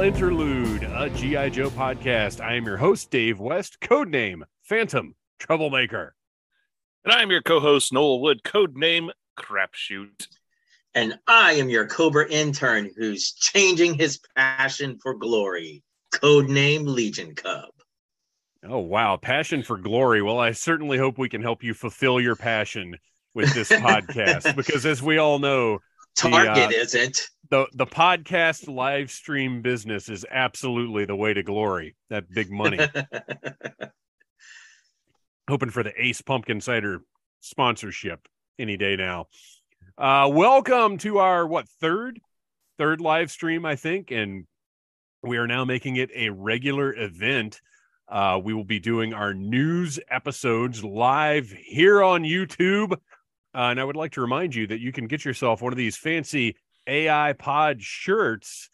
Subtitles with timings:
[0.00, 1.50] Welcome Interlude, a G.I.
[1.50, 2.40] Joe podcast.
[2.40, 6.14] I am your host, Dave West, codename Phantom Troublemaker.
[7.04, 10.26] And I'm your co host, Noel Wood, codename Crapshoot.
[10.94, 15.82] And I am your Cobra intern who's changing his passion for glory,
[16.14, 17.68] codename Legion Cub.
[18.66, 19.18] Oh, wow.
[19.18, 20.22] Passion for glory.
[20.22, 22.96] Well, I certainly hope we can help you fulfill your passion
[23.34, 25.80] with this podcast because, as we all know,
[26.16, 27.28] Target the, uh, isn't.
[27.50, 31.96] The, the podcast live stream business is absolutely the way to glory.
[32.08, 32.78] That big money.
[35.48, 37.00] Hoping for the Ace Pumpkin Cider
[37.40, 39.26] sponsorship any day now.
[39.98, 42.20] Uh, welcome to our what third
[42.78, 44.46] third live stream, I think, and
[45.24, 47.60] we are now making it a regular event.
[48.08, 52.92] Uh, we will be doing our news episodes live here on YouTube.
[52.92, 52.96] Uh,
[53.52, 55.96] and I would like to remind you that you can get yourself one of these
[55.96, 56.54] fancy
[56.86, 58.70] AI pod shirts.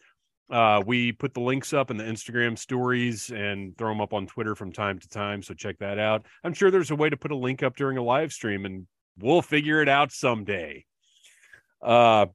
[0.49, 4.25] Uh, we put the links up in the Instagram stories and throw them up on
[4.27, 5.41] Twitter from time to time.
[5.41, 6.25] So check that out.
[6.43, 8.87] I'm sure there's a way to put a link up during a live stream and
[9.19, 10.85] we'll figure it out someday.
[11.81, 12.27] Uh,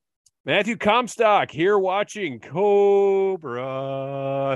[0.44, 3.38] Matthew Comstock here watching Cobra.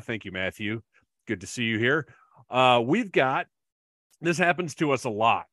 [0.04, 0.82] Thank you, Matthew.
[1.26, 2.06] Good to see you here.
[2.50, 3.46] Uh, we've got
[4.20, 5.46] this happens to us a lot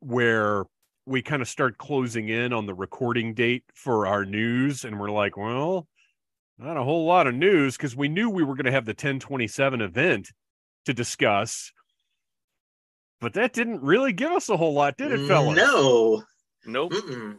[0.00, 0.64] where
[1.08, 5.10] we kind of start closing in on the recording date for our news, and we're
[5.10, 5.88] like, well,
[6.58, 8.90] not a whole lot of news because we knew we were going to have the
[8.90, 10.30] 1027 event
[10.84, 11.72] to discuss.
[13.20, 15.56] But that didn't really give us a whole lot, did it, fellas?
[15.56, 16.22] No.
[16.66, 16.92] Nope.
[16.92, 17.36] Mm-mm.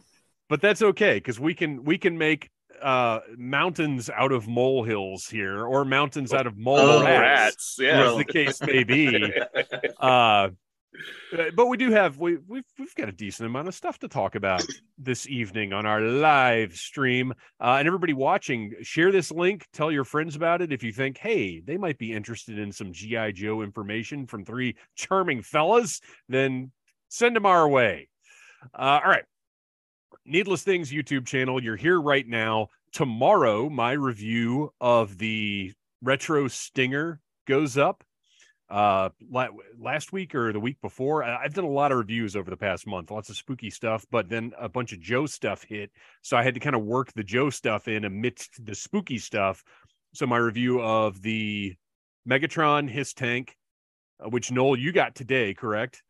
[0.48, 2.50] But that's okay because we can we can make
[2.82, 7.76] uh mountains out of molehills here or mountains out of mole Oh, rats, rats.
[7.78, 8.10] Yeah.
[8.10, 9.32] as the case may be.
[10.00, 10.48] uh
[11.54, 14.34] but we do have we we've we've got a decent amount of stuff to talk
[14.34, 14.64] about
[14.98, 17.32] this evening on our live stream.
[17.60, 21.18] Uh, and everybody watching, share this link, tell your friends about it if you think,
[21.18, 26.00] hey, they might be interested in some GI Joe information from three charming fellas.
[26.28, 26.72] Then
[27.08, 28.08] send them our way.
[28.74, 29.24] Uh, all right,
[30.24, 31.62] Needless Things YouTube channel.
[31.62, 32.68] You're here right now.
[32.92, 35.72] Tomorrow, my review of the
[36.02, 38.04] Retro Stinger goes up
[38.70, 39.08] uh
[39.78, 42.86] last week or the week before i've done a lot of reviews over the past
[42.86, 45.90] month lots of spooky stuff but then a bunch of joe stuff hit
[46.22, 49.64] so i had to kind of work the joe stuff in amidst the spooky stuff
[50.14, 51.74] so my review of the
[52.28, 53.12] megatron H.I.S.S.
[53.12, 53.56] tank
[54.24, 56.02] uh, which noel you got today correct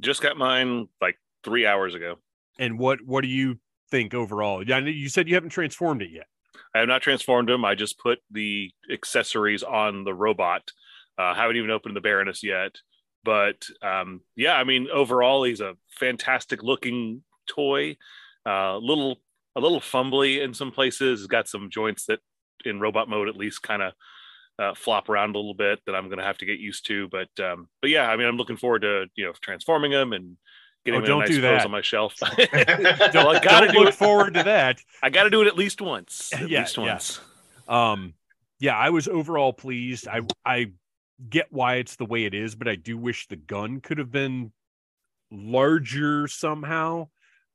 [0.00, 2.16] Just got mine like three hours ago.
[2.58, 3.58] and what what do you
[3.90, 6.26] think overall yeah you said you haven't transformed it yet
[6.74, 7.64] I have not transformed him.
[7.64, 10.72] I just put the accessories on the robot.
[11.18, 12.76] Uh, haven't even opened the Baroness yet.
[13.24, 17.96] But um, yeah, I mean, overall, he's a fantastic looking toy.
[18.46, 19.20] Uh, little
[19.56, 21.26] a little fumbly in some places.
[21.26, 22.20] Got some joints that
[22.64, 23.92] in robot mode at least kind of
[24.58, 27.08] uh, flop around a little bit that I'm going to have to get used to.
[27.08, 30.36] But um, but yeah, I mean, I'm looking forward to you know transforming him and
[30.84, 31.64] getting Oh, him don't nice do that.
[31.64, 32.14] on my shelf.
[32.36, 33.94] don't, Well, I gotta do look it.
[33.94, 36.32] forward to that I got to do it at least once.
[36.32, 36.84] At Yeah, least yeah.
[36.84, 37.20] once.
[37.66, 38.14] um
[38.60, 40.70] yeah i was overall pleased i i
[41.28, 44.10] get why it's the way it is but i do wish the gun could have
[44.10, 44.52] been
[45.30, 47.06] larger somehow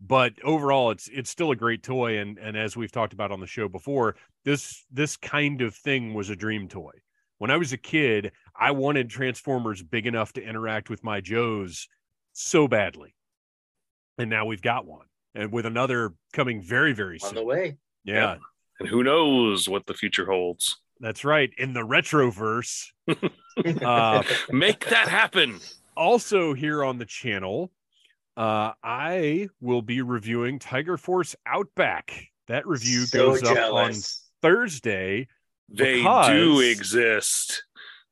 [0.02, 3.40] but overall it's it's still a great toy and and as we've talked about on
[3.40, 6.92] the show before this this kind of thing was a dream toy
[7.38, 11.88] when i was a kid i wanted transformers big enough to interact with my joes
[12.34, 13.16] so badly
[14.18, 17.30] and now we've got one and with another coming very very soon.
[17.30, 17.78] On soon the way.
[18.04, 18.36] yeah
[18.80, 20.78] And who knows what the future holds?
[21.04, 22.88] That's right in the retroverse
[23.84, 25.60] uh, Make that happen.
[25.98, 27.72] also here on the channel
[28.36, 33.94] uh i will be reviewing tiger force outback that review so goes up on
[34.42, 35.28] thursday
[35.70, 37.64] They do exist.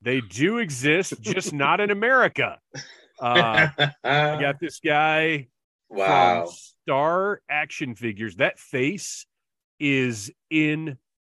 [0.03, 2.59] they do exist just not in america
[3.19, 3.69] uh
[4.03, 5.47] i got this guy
[5.89, 6.45] wow.
[6.45, 6.53] from
[6.83, 9.25] star action figures that face
[9.79, 10.31] is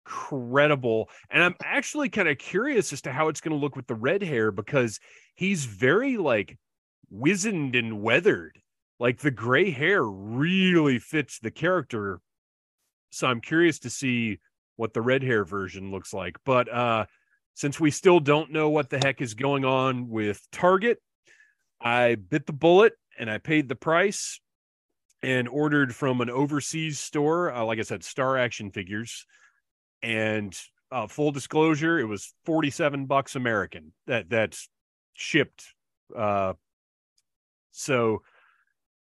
[0.06, 3.88] incredible and i'm actually kind of curious as to how it's going to look with
[3.88, 5.00] the red hair because
[5.34, 6.58] he's very like
[7.10, 8.60] wizened and weathered.
[9.00, 12.20] Like the gray hair really fits the character.
[13.12, 14.40] So i'm curious to see
[14.76, 17.06] what the red hair version looks like but uh
[17.54, 20.98] since we still don't know what the heck is going on with target
[21.80, 24.42] i bit the bullet and i paid the price
[25.24, 29.26] and ordered from an overseas store uh, like i said star action figures
[30.06, 30.58] and
[30.92, 34.70] uh, full disclosure it was 47 bucks american that that's
[35.14, 35.66] shipped
[36.16, 36.54] uh
[37.72, 38.22] so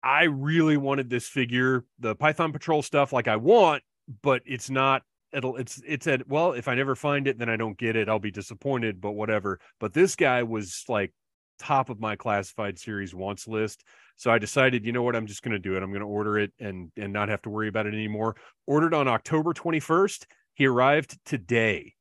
[0.03, 3.83] i really wanted this figure the python patrol stuff like i want
[4.21, 7.55] but it's not it'll it's it's at well if i never find it then i
[7.55, 8.09] don't get it.
[8.09, 9.59] I'll be disappointed but whatever.
[9.79, 11.13] But this guy was like
[11.59, 13.83] top of my classified series wants list.
[14.15, 15.15] So i decided you know what?
[15.15, 15.83] I'm just going to do it.
[15.83, 18.35] I'm going to order it and and not have to worry about it anymore.
[18.65, 20.25] Ordered on october 21st
[20.59, 21.93] he arrived today.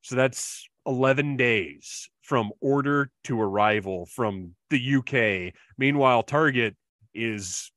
[0.00, 6.74] So that's 11 days from order to arrival from the uk meanwhile target
[7.14, 7.70] is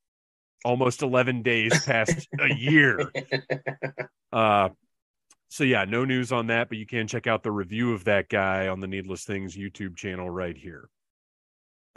[0.64, 3.12] almost 11 days past a year.
[4.34, 4.68] Uh,
[5.48, 8.28] so yeah, no news on that, but you can check out the review of that
[8.28, 10.90] guy on the Needless Things YouTube channel right here.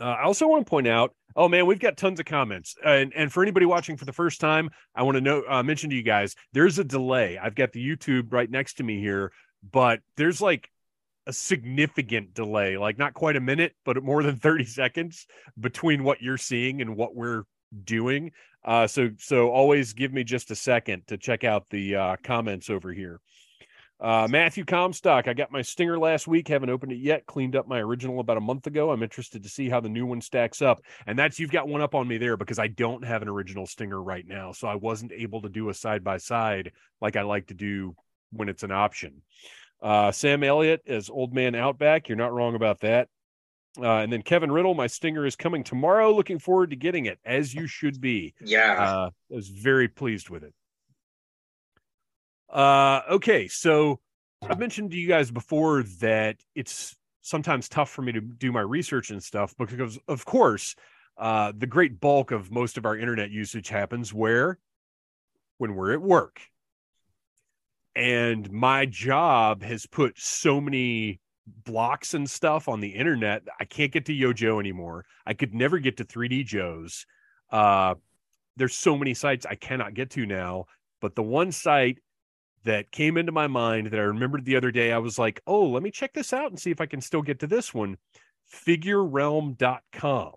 [0.01, 3.13] Uh, I also want to point out, oh man, we've got tons of comments, and
[3.15, 5.97] and for anybody watching for the first time, I want to know uh, mention to
[5.97, 7.39] you guys, there's a delay.
[7.39, 9.33] I've got the YouTube right next to me here,
[9.73, 10.71] but there's like
[11.27, 15.27] a significant delay, like not quite a minute, but more than 30 seconds
[15.61, 17.43] between what you're seeing and what we're
[17.85, 18.33] doing.
[18.65, 22.71] Uh, so so always give me just a second to check out the uh, comments
[22.71, 23.21] over here.
[24.01, 26.47] Uh, Matthew Comstock, I got my Stinger last week.
[26.49, 27.27] Haven't opened it yet.
[27.27, 28.93] Cleaned up my original about a month ago.
[28.93, 30.83] I'm interested to see how the new one stacks up.
[31.07, 33.67] And that's you've got one up on me there because I don't have an original
[33.67, 37.23] Stinger right now, so I wasn't able to do a side by side like I
[37.23, 37.97] like to do
[38.31, 39.23] when it's an option.
[39.83, 42.09] Uh, Sam Elliott as Old Man Outback.
[42.09, 43.09] You're not wrong about that.
[43.81, 46.13] Uh, and then Kevin Riddle, my stinger is coming tomorrow.
[46.13, 48.35] Looking forward to getting it, as you should be.
[48.41, 50.55] Yeah, uh, I was very pleased with it.
[52.51, 54.01] Uh, okay, so
[54.43, 58.61] I've mentioned to you guys before that it's sometimes tough for me to do my
[58.61, 60.75] research and stuff because, of course,
[61.19, 64.59] uh, the great bulk of most of our internet usage happens where
[65.59, 66.41] when we're at work.
[67.95, 71.21] And my job has put so many
[71.65, 73.43] blocks and stuff on the internet.
[73.59, 75.05] I can't get to YoJoe anymore.
[75.27, 77.07] I could never get to 3D Joe's.
[77.51, 77.97] Uh,
[78.57, 80.67] there's so many sites I cannot get to now.
[81.01, 81.99] But the one site
[82.69, 85.65] that came into my mind that I remembered the other day, I was like, oh,
[85.67, 87.97] let me check this out and see if I can still get to this one
[88.67, 90.33] figurerealm.com.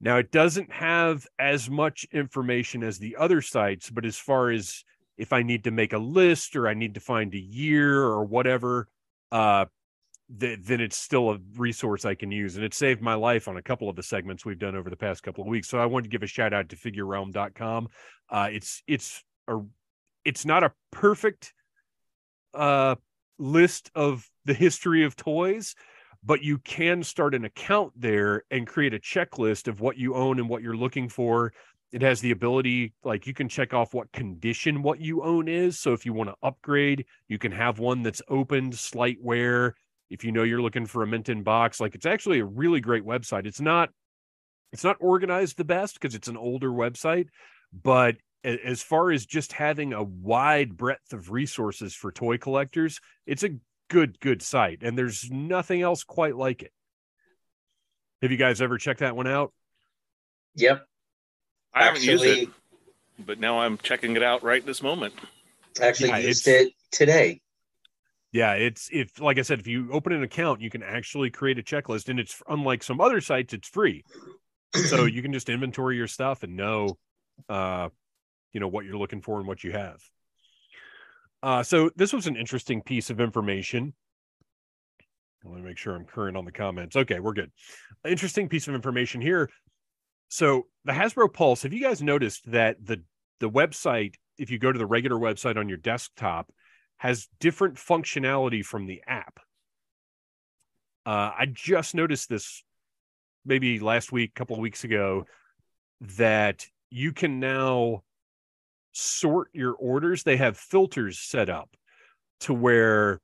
[0.00, 4.84] Now, it doesn't have as much information as the other sites, but as far as
[5.16, 8.24] if I need to make a list or I need to find a year or
[8.24, 8.88] whatever,
[9.30, 9.66] uh,
[10.40, 12.56] th- then it's still a resource I can use.
[12.56, 14.96] And it saved my life on a couple of the segments we've done over the
[14.96, 15.68] past couple of weeks.
[15.68, 17.88] So I wanted to give a shout out to figurerealm.com.
[18.30, 19.58] Uh, it's, it's a,
[20.28, 21.54] it's not a perfect,
[22.52, 22.96] uh,
[23.38, 25.74] list of the history of toys,
[26.22, 30.38] but you can start an account there and create a checklist of what you own
[30.38, 31.54] and what you're looking for.
[31.92, 35.78] It has the ability like you can check off what condition what you own is.
[35.78, 39.74] So if you want to upgrade you can have one that's opened slight wear.
[40.10, 42.80] If you know you're looking for a mint in box like it's actually a really
[42.80, 43.46] great website.
[43.46, 43.88] It's not
[44.74, 47.28] it's not organized the best because it's an older website
[47.72, 53.42] but as far as just having a wide breadth of resources for toy collectors it's
[53.42, 53.50] a
[53.88, 56.72] good good site and there's nothing else quite like it
[58.22, 59.52] have you guys ever checked that one out
[60.54, 60.86] yep
[61.74, 62.48] I haven't used it,
[63.18, 65.14] but now I'm checking it out right this moment.
[65.80, 67.40] Actually, yeah, used it today.
[68.32, 71.58] Yeah, it's if like I said, if you open an account, you can actually create
[71.58, 74.04] a checklist, and it's unlike some other sites, it's free.
[74.74, 76.98] so you can just inventory your stuff and know,
[77.48, 77.88] uh,
[78.52, 80.00] you know what you're looking for and what you have.
[81.42, 83.94] Uh, so this was an interesting piece of information.
[85.44, 86.96] Let me make sure I'm current on the comments.
[86.96, 87.52] Okay, we're good.
[88.06, 89.48] Interesting piece of information here.
[90.28, 93.02] So the Hasbro Pulse, have you guys noticed that the
[93.40, 96.50] the website, if you go to the regular website on your desktop,
[96.98, 99.38] has different functionality from the app?
[101.06, 102.62] Uh, I just noticed this
[103.46, 105.24] maybe last week, a couple of weeks ago,
[106.00, 108.02] that you can now
[108.92, 110.22] sort your orders.
[110.22, 111.76] They have filters set up
[112.40, 113.20] to where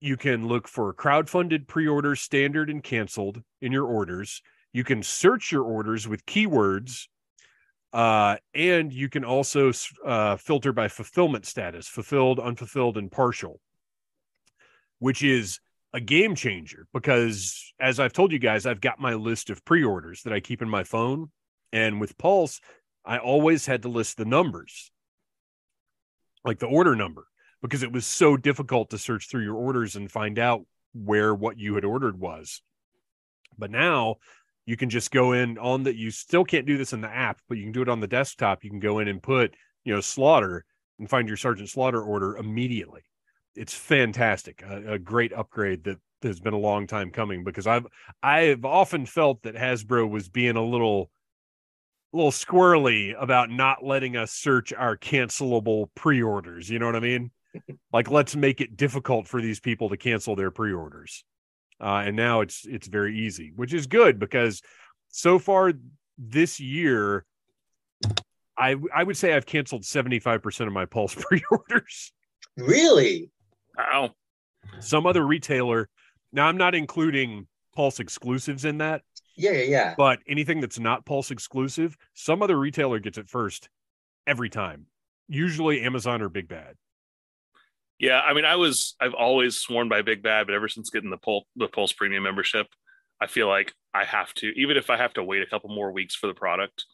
[0.00, 4.42] you can look for crowd-funded pre-orders, standard and canceled in your orders
[4.72, 7.08] you can search your orders with keywords,
[7.92, 9.72] uh, and you can also
[10.06, 13.60] uh, filter by fulfillment status fulfilled, unfulfilled, and partial,
[15.00, 15.58] which is
[15.92, 19.82] a game changer because, as I've told you guys, I've got my list of pre
[19.82, 21.30] orders that I keep in my phone.
[21.72, 22.60] And with Pulse,
[23.04, 24.90] I always had to list the numbers,
[26.44, 27.26] like the order number,
[27.62, 31.58] because it was so difficult to search through your orders and find out where what
[31.58, 32.62] you had ordered was.
[33.58, 34.16] But now
[34.66, 35.96] you can just go in on that.
[35.96, 38.06] You still can't do this in the app, but you can do it on the
[38.06, 38.64] desktop.
[38.64, 39.54] You can go in and put,
[39.84, 40.64] you know, slaughter
[40.98, 43.02] and find your Sergeant Slaughter order immediately.
[43.56, 44.62] It's fantastic.
[44.62, 47.86] A, a great upgrade that has been a long time coming because I've
[48.22, 51.10] I've often felt that Hasbro was being a little
[52.12, 56.68] a little squirrely about not letting us search our cancelable pre-orders.
[56.68, 57.30] You know what I mean?
[57.92, 61.24] like, let's make it difficult for these people to cancel their pre-orders.
[61.80, 64.60] Uh, and now it's it's very easy, which is good because
[65.08, 65.72] so far
[66.18, 67.24] this year,
[68.58, 72.12] I I would say I've canceled seventy five percent of my Pulse pre-orders.
[72.58, 73.30] Really?
[73.78, 74.10] Wow.
[74.80, 75.88] Some other retailer.
[76.32, 79.02] Now I'm not including Pulse exclusives in that,
[79.40, 79.94] Yeah, yeah, yeah.
[79.96, 83.68] but anything that's not Pulse exclusive, some other retailer gets it first
[84.26, 84.86] every time.
[85.28, 86.76] Usually Amazon or Big Bad.
[87.98, 91.10] Yeah, I mean, I was I've always sworn by Big Bad, but ever since getting
[91.10, 92.66] the Pulse the Pulse Premium membership,
[93.20, 95.92] I feel like I have to, even if I have to wait a couple more
[95.92, 96.84] weeks for the product,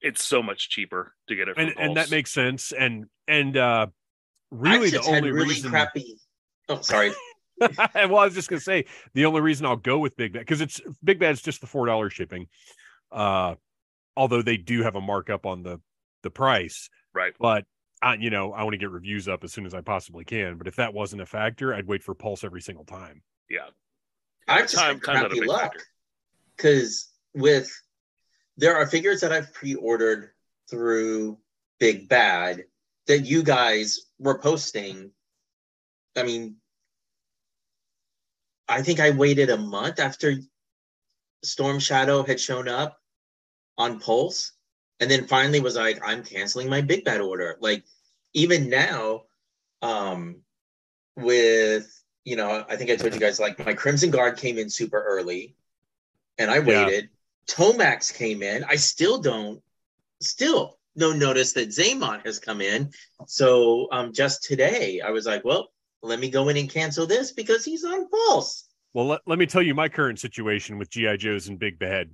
[0.00, 1.54] it's so much cheaper to get it.
[1.54, 2.72] From And and that makes sense.
[2.72, 3.86] And and uh
[4.52, 6.18] I really the had only really reason crappy.
[6.68, 7.12] Oh, sorry.
[7.94, 10.60] well, I was just gonna say the only reason I'll go with Big Bad because
[10.60, 12.46] it's Big Bad's just the four dollar shipping.
[13.12, 13.56] Uh
[14.16, 15.80] although they do have a markup on the
[16.22, 16.90] the price.
[17.14, 17.32] right.
[17.38, 17.64] but
[18.02, 20.56] I, you know, I want to get reviews up as soon as I possibly can.
[20.56, 23.22] But if that wasn't a factor, I'd wait for Pulse every single time.
[23.48, 23.66] Yeah,
[24.48, 25.74] I just Time- had time's not a crappy big luck
[26.56, 27.70] because with
[28.56, 30.30] there are figures that I've pre-ordered
[30.70, 31.38] through
[31.78, 32.64] Big Bad
[33.06, 35.10] that you guys were posting.
[36.16, 36.56] I mean,
[38.70, 40.36] I think I waited a month after
[41.42, 42.98] Storm Shadow had shown up
[43.76, 44.52] on Pulse,
[45.00, 47.56] and then finally was like, I'm canceling my Big Bad order.
[47.60, 47.84] Like
[48.34, 49.22] even now,
[49.82, 50.42] um,
[51.16, 51.86] with
[52.24, 55.02] you know, I think I told you guys like my Crimson Guard came in super
[55.02, 55.56] early,
[56.38, 56.86] and I Yeah.
[56.86, 57.08] waited.
[57.46, 58.62] Tomax came in.
[58.64, 59.60] I still don't,
[60.20, 62.92] still no notice that Xamot has come in.
[63.26, 67.32] So um, just today, I was like, well, let me go in and cancel this
[67.32, 68.68] because he's on Pulse.
[68.92, 72.10] Well, let, let me tell you my current situation with GI Joes and Big Bad.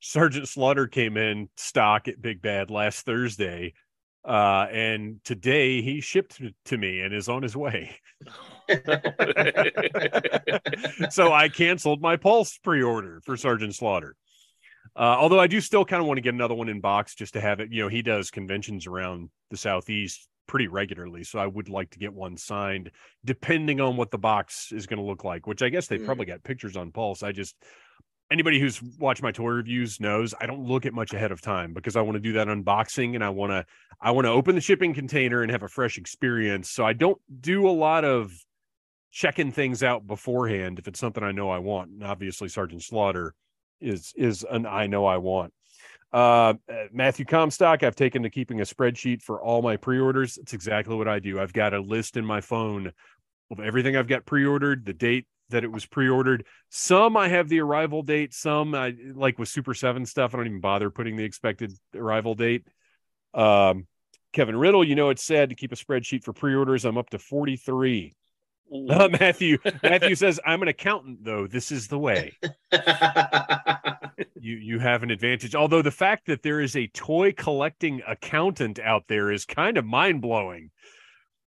[0.00, 3.74] Sergeant Slaughter came in stock at Big Bad last Thursday,
[4.24, 7.98] uh, and today he shipped to- me and is on his way.
[11.10, 14.16] so I canceled my Pulse pre-order for Sergeant Slaughter.
[14.96, 17.34] Uh, although I do still kind of want to get another one in box just
[17.34, 17.70] to have it.
[17.70, 21.98] You know, he does conventions around the southeast pretty regularly, so I would like to
[22.00, 22.90] get one signed,
[23.24, 25.46] depending on what the box is going to look like.
[25.46, 26.04] Which I guess they Mm.
[26.06, 27.22] probably got pictures on Pulse.
[27.22, 27.54] I just
[28.32, 31.72] anybody who's watched my toy reviews knows I don't look at much ahead of time
[31.72, 33.64] because I want to do that unboxing and I want to
[34.00, 36.68] I want to open the shipping container and have a fresh experience.
[36.70, 38.32] So I don't do a lot of
[39.12, 41.90] checking things out beforehand if it's something I know I want.
[41.92, 43.34] And obviously Sergeant Slaughter
[43.80, 45.52] is is an I know I want.
[46.12, 50.38] Uh, uh, Matthew Comstock, I've taken to keeping a spreadsheet for all my pre-orders.
[50.38, 51.40] It's exactly what I do.
[51.40, 52.92] I've got a list in my phone
[53.50, 56.46] of everything I've got pre-ordered, the date that it was pre-ordered.
[56.68, 58.32] Some I have the arrival date.
[58.34, 60.34] Some I like with Super Seven stuff.
[60.34, 62.64] I don't even bother putting the expected arrival date.
[63.34, 63.86] Um,
[64.32, 66.84] Kevin Riddle, you know it's sad to keep a spreadsheet for pre-orders.
[66.84, 68.14] I'm up to 43.
[68.88, 71.48] Uh, Matthew Matthew says I'm an accountant though.
[71.48, 72.38] This is the way.
[74.42, 75.54] You you have an advantage.
[75.54, 79.84] Although the fact that there is a toy collecting accountant out there is kind of
[79.84, 80.70] mind-blowing.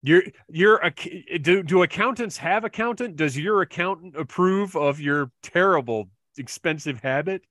[0.02, 0.90] You're you're a
[1.38, 3.16] do do accountants have accountant?
[3.16, 6.08] Does your accountant approve of your terrible
[6.38, 7.42] expensive habit?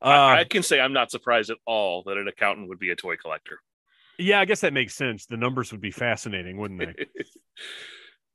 [0.00, 2.90] Uh, I, I can say I'm not surprised at all that an accountant would be
[2.90, 3.60] a toy collector.
[4.18, 5.26] yeah, I guess that makes sense.
[5.26, 7.06] The numbers would be fascinating, wouldn't they?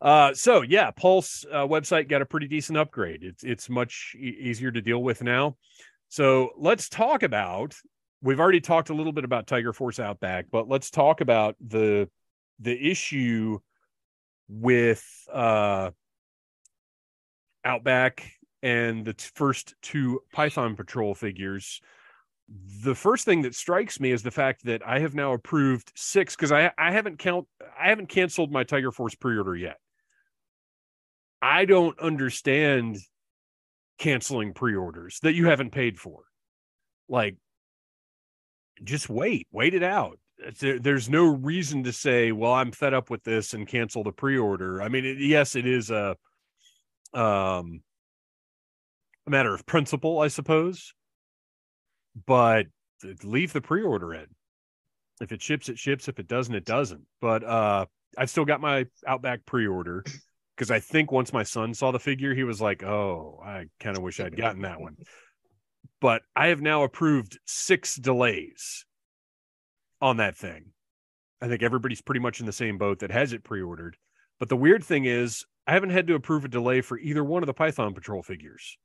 [0.01, 3.23] Uh, so yeah, Pulse uh, website got a pretty decent upgrade.
[3.23, 5.55] It's it's much e- easier to deal with now.
[6.09, 7.75] So let's talk about.
[8.21, 12.09] We've already talked a little bit about Tiger Force Outback, but let's talk about the
[12.59, 13.59] the issue
[14.49, 15.91] with uh,
[17.65, 18.31] Outback
[18.63, 21.81] and the t- first two Python Patrol figures.
[22.83, 26.35] The first thing that strikes me is the fact that I have now approved six
[26.35, 27.47] because I I haven't count
[27.79, 29.77] I haven't canceled my Tiger Force pre-order yet.
[31.41, 32.97] I don't understand
[33.99, 36.23] canceling pre-orders that you haven't paid for.
[37.09, 37.37] Like,
[38.83, 40.19] just wait, wait it out.
[40.59, 44.11] There, there's no reason to say, "Well, I'm fed up with this" and cancel the
[44.11, 44.81] pre-order.
[44.83, 46.15] I mean, it, yes, it is a
[47.13, 47.81] um
[49.25, 50.93] a matter of principle, I suppose,
[52.27, 52.67] but
[53.23, 54.27] leave the pre-order in.
[55.21, 56.07] If it ships, it ships.
[56.07, 57.05] If it doesn't, it doesn't.
[57.19, 57.85] But uh
[58.17, 60.03] I've still got my Outback pre-order
[60.57, 63.95] because I think once my son saw the figure, he was like, "Oh, I kind
[63.95, 64.97] of wish I'd gotten that one."
[66.01, 68.85] But I have now approved six delays
[70.01, 70.71] on that thing.
[71.41, 73.97] I think everybody's pretty much in the same boat that has it pre-ordered.
[74.39, 77.43] But the weird thing is, I haven't had to approve a delay for either one
[77.43, 78.77] of the Python Patrol figures,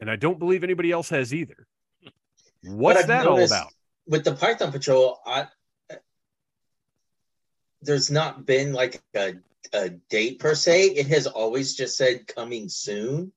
[0.00, 1.66] and I don't believe anybody else has either.
[2.62, 3.72] What's that all about?
[4.06, 5.46] with the Python Patrol, I,
[7.82, 9.34] there's not been like a,
[9.72, 10.88] a date per se.
[10.88, 13.32] It has always just said coming soon.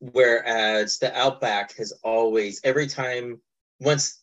[0.00, 3.40] Whereas the Outback has always, every time,
[3.80, 4.20] once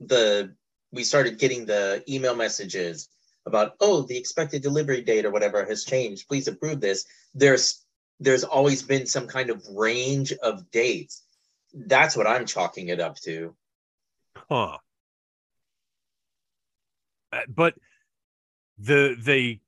[0.00, 0.54] the
[0.92, 3.08] we started getting the email messages
[3.46, 6.28] about, oh, the expected delivery date or whatever has changed.
[6.28, 7.04] Please approve this.
[7.34, 7.84] There's
[8.20, 11.22] there's always been some kind of range of dates.
[11.74, 13.54] That's what I'm chalking it up to.
[14.48, 14.78] Huh.
[17.32, 17.74] Uh, But
[18.78, 19.60] the they,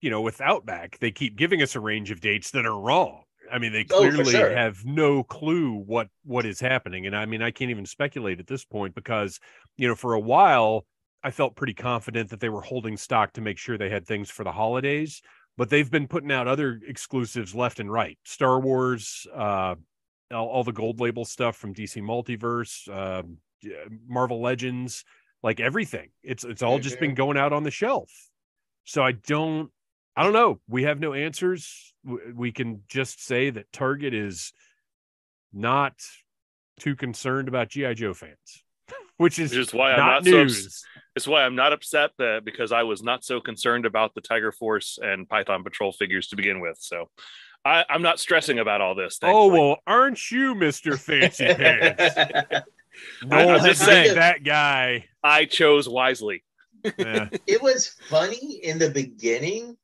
[0.00, 3.22] you know, with Outback, they keep giving us a range of dates that are wrong.
[3.52, 4.50] I mean, they Oh, clearly sure.
[4.50, 8.46] have no clue what what is happening, and I mean, I can't even speculate at
[8.46, 9.38] this point because,
[9.76, 10.86] you know, for a while
[11.22, 14.30] I felt pretty confident that they were holding stock to make sure they had things
[14.30, 15.22] for the holidays.
[15.56, 18.18] But they've been putting out other exclusives left and right.
[18.24, 19.76] Star Wars, uh,
[20.32, 22.88] all, all the gold label stuff from DC Multiverse,
[23.62, 25.04] yeah, Marvel Legends,
[25.42, 26.10] like everything.
[26.22, 27.00] It's it's all just Mhm.
[27.00, 28.10] been going out on the shelf.
[28.84, 29.70] So I don't
[30.16, 30.60] I don't know.
[30.68, 31.92] We have no answers.
[32.34, 34.52] We can just say that Target is
[35.52, 35.94] not
[36.80, 38.64] too concerned about GI Joe fans,
[39.16, 40.66] which is Which is why I'm not not, so news.
[40.66, 40.84] ups-
[41.16, 44.50] it's why I'm not upset that because I was not so concerned about the Tiger
[44.52, 46.76] Force and Python Patrol figures to begin with.
[46.80, 47.08] So
[47.64, 49.18] I, I'm not stressing about all this.
[49.22, 52.16] oh well, aren't you, Mister Fancy Pants?
[53.24, 54.14] No, I'm just just saying.
[54.14, 55.06] that guy.
[55.20, 56.43] I chose wisely.
[56.84, 57.28] Yeah.
[57.46, 59.76] it was funny in the beginning,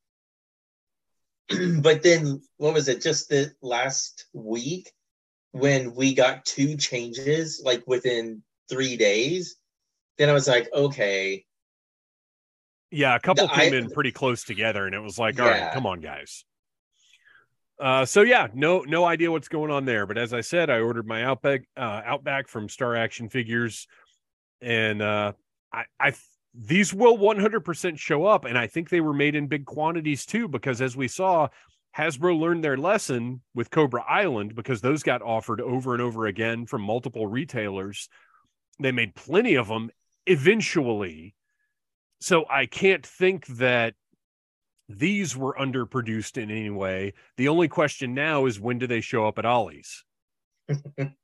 [1.81, 3.03] but then what was it?
[3.03, 4.91] Just the last week
[5.53, 9.57] when we got two changes like within three days.
[10.19, 11.45] Then I was like, okay,
[12.91, 15.47] Yeah, a couple The- came I- in pretty close together, and it was like, all
[15.47, 15.73] right, Yeah.
[15.75, 16.45] come on, guys.
[17.81, 20.05] Uh, so yeah, no, no idea what's going on there.
[20.05, 23.89] But as I said, I ordered my Outback, uh, Outback from Star Action Figures,
[24.61, 25.33] and uh,
[25.73, 26.13] I, I,
[26.55, 30.49] these will 100% show up, and I think they were made in big quantities too,
[30.49, 31.49] because as we saw,
[31.97, 36.67] Hasbro learned their lesson with Cobra Island because those got offered over and over again
[36.67, 38.09] from multiple retailers.
[38.81, 39.91] They made plenty of them
[40.27, 41.35] eventually
[42.21, 43.95] so I can't think that
[44.89, 47.15] these were underproduced in any way.
[47.37, 50.05] The only question now is when do they show up at Ollie's?
[50.99, 51.15] well,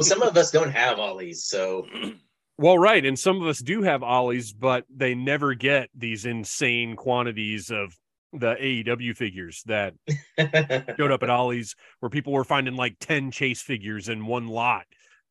[0.00, 1.86] some of us don't have ollies, so
[2.60, 6.96] Well, right, and some of us do have Ollie's, but they never get these insane
[6.96, 7.96] quantities of
[8.32, 9.94] the AEW figures that
[10.98, 14.86] showed up at Ollie's, where people were finding like ten chase figures in one lot.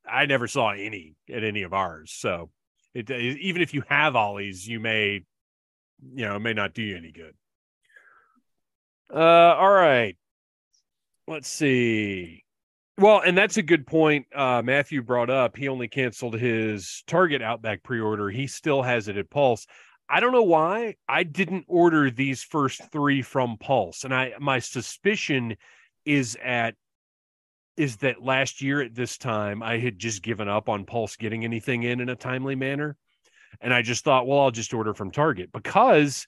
[0.09, 2.49] I never saw any at any of ours, so
[2.93, 5.25] it, even if you have Ollie's, you may,
[6.01, 7.33] you know, it may not do you any good.
[9.13, 10.15] Uh, all right,
[11.27, 12.45] let's see.
[12.99, 14.25] Well, and that's a good point.
[14.33, 15.55] Uh, Matthew brought up.
[15.55, 18.29] He only canceled his Target Outback pre-order.
[18.29, 19.67] He still has it at Pulse.
[20.09, 24.59] I don't know why I didn't order these first three from Pulse, and I my
[24.59, 25.57] suspicion
[26.05, 26.75] is at
[27.75, 31.43] is that last year at this time I had just given up on Pulse getting
[31.43, 32.95] anything in in a timely manner,
[33.59, 36.25] and I just thought, well, I'll just order from Target because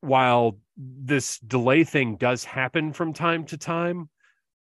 [0.00, 4.10] while this delay thing does happen from time to time,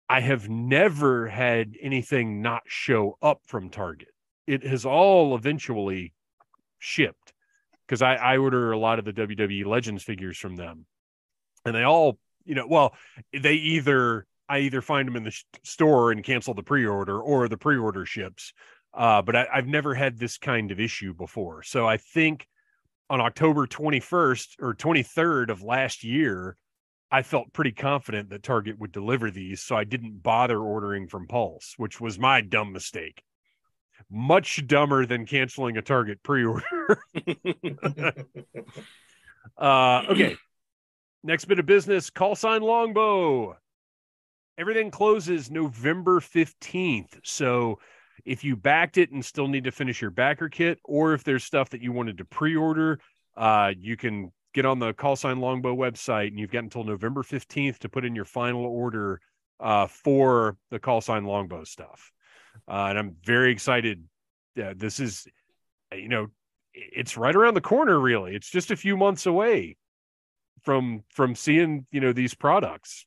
[0.09, 4.09] I have never had anything not show up from Target.
[4.47, 6.13] It has all eventually
[6.79, 7.33] shipped
[7.87, 10.87] because I, I order a lot of the WWE Legends figures from them,
[11.65, 12.95] and they all, you know, well,
[13.33, 17.49] they either I either find them in the sh- store and cancel the pre-order, or
[17.49, 18.53] the pre-order ships.
[18.93, 22.47] Uh, but I, I've never had this kind of issue before, so I think
[23.11, 26.57] on October 21st or 23rd of last year,
[27.11, 31.29] I felt pretty confident that Target would deliver these, so I didn't bother ordering from
[31.29, 33.23] Pulse, which was my dumb mistake.
[34.11, 36.65] Much dumber than canceling a Target pre-order.
[39.57, 40.37] uh, okay.
[41.23, 43.57] Next bit of business: call sign Longbow.
[44.59, 47.19] Everything closes November 15th.
[47.25, 47.81] So
[48.25, 51.45] if you backed it and still need to finish your backer kit, or if there's
[51.45, 53.01] stuff that you wanted to pre-order,
[53.37, 57.23] uh, you can get on the call sign longbow website and you've got until November
[57.23, 59.21] 15th to put in your final order
[59.61, 62.13] uh, for the call sign longbow stuff.
[62.69, 64.05] Uh, and I'm very excited.
[64.55, 65.27] Yeah, this is,
[65.93, 66.29] you know,
[66.73, 68.35] it's right around the corner, really.
[68.35, 69.77] It's just a few months away
[70.63, 73.07] from from seeing, you know, these products,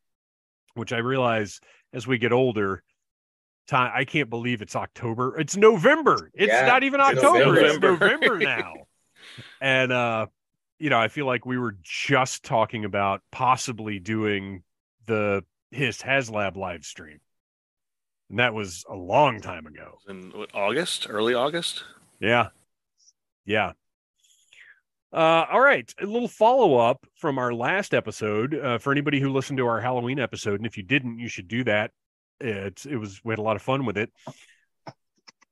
[0.75, 1.59] which I realize
[1.93, 2.83] as we get older,
[3.67, 5.39] time I can't believe it's October.
[5.39, 6.29] It's November.
[6.33, 7.55] It's Yeah, not even October.
[7.57, 8.05] It's November.
[8.17, 8.73] November now.
[9.61, 10.27] and uh
[10.79, 14.63] you know, I feel like we were just talking about possibly doing
[15.05, 17.19] the his HasLab live stream.
[18.29, 19.97] and that was a long time ago.
[20.07, 21.83] In what, August, early August.
[22.19, 22.49] Yeah,
[23.45, 23.73] yeah.
[25.13, 29.29] Uh, all right, a little follow up from our last episode uh, for anybody who
[29.29, 31.91] listened to our Halloween episode, and if you didn't, you should do that.
[32.39, 34.11] It it was we had a lot of fun with it.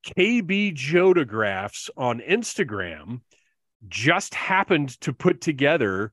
[0.06, 3.22] KB Joetographs on Instagram
[3.88, 6.12] just happened to put together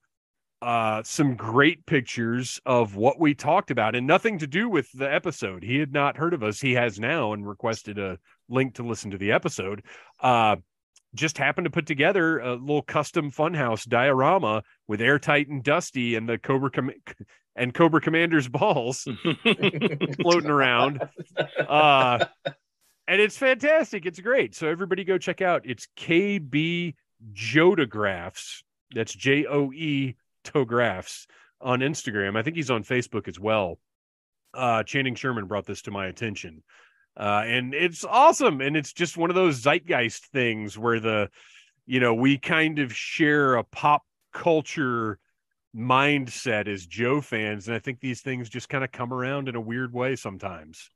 [0.62, 5.12] uh, some great pictures of what we talked about and nothing to do with the
[5.12, 5.64] episode.
[5.64, 6.60] He had not heard of us.
[6.60, 9.82] He has now and requested a link to listen to the episode.
[10.20, 10.56] Uh,
[11.14, 16.28] just happened to put together a little custom funhouse diorama with airtight and dusty and
[16.28, 16.92] the Cobra Com-
[17.56, 19.06] and Cobra Commander's balls
[20.22, 21.02] floating around.
[21.58, 22.24] Uh,
[23.08, 24.06] and it's fantastic.
[24.06, 24.54] It's great.
[24.54, 25.62] So everybody go check out.
[25.64, 26.94] It's KB
[27.32, 28.62] Joetographs.
[28.94, 31.26] That's J O E Tographs
[31.60, 32.36] on Instagram.
[32.36, 33.78] I think he's on Facebook as well.
[34.52, 36.62] Uh, Channing Sherman brought this to my attention.
[37.16, 38.60] Uh, and it's awesome.
[38.60, 41.30] And it's just one of those zeitgeist things where the,
[41.86, 45.18] you know, we kind of share a pop culture
[45.76, 47.68] mindset as Joe fans.
[47.68, 50.90] And I think these things just kind of come around in a weird way sometimes.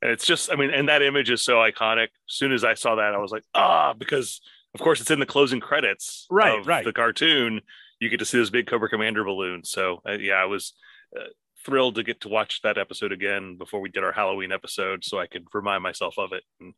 [0.00, 2.04] And it's just, I mean, and that image is so iconic.
[2.04, 4.40] As soon as I saw that, I was like, ah, because
[4.74, 6.84] of course it's in the closing credits Right, of right.
[6.84, 7.60] the cartoon.
[8.00, 9.64] You get to see this big Cobra Commander balloon.
[9.64, 10.74] So uh, yeah, I was
[11.18, 11.24] uh,
[11.64, 15.18] thrilled to get to watch that episode again before we did our Halloween episode, so
[15.18, 16.44] I could remind myself of it.
[16.60, 16.74] And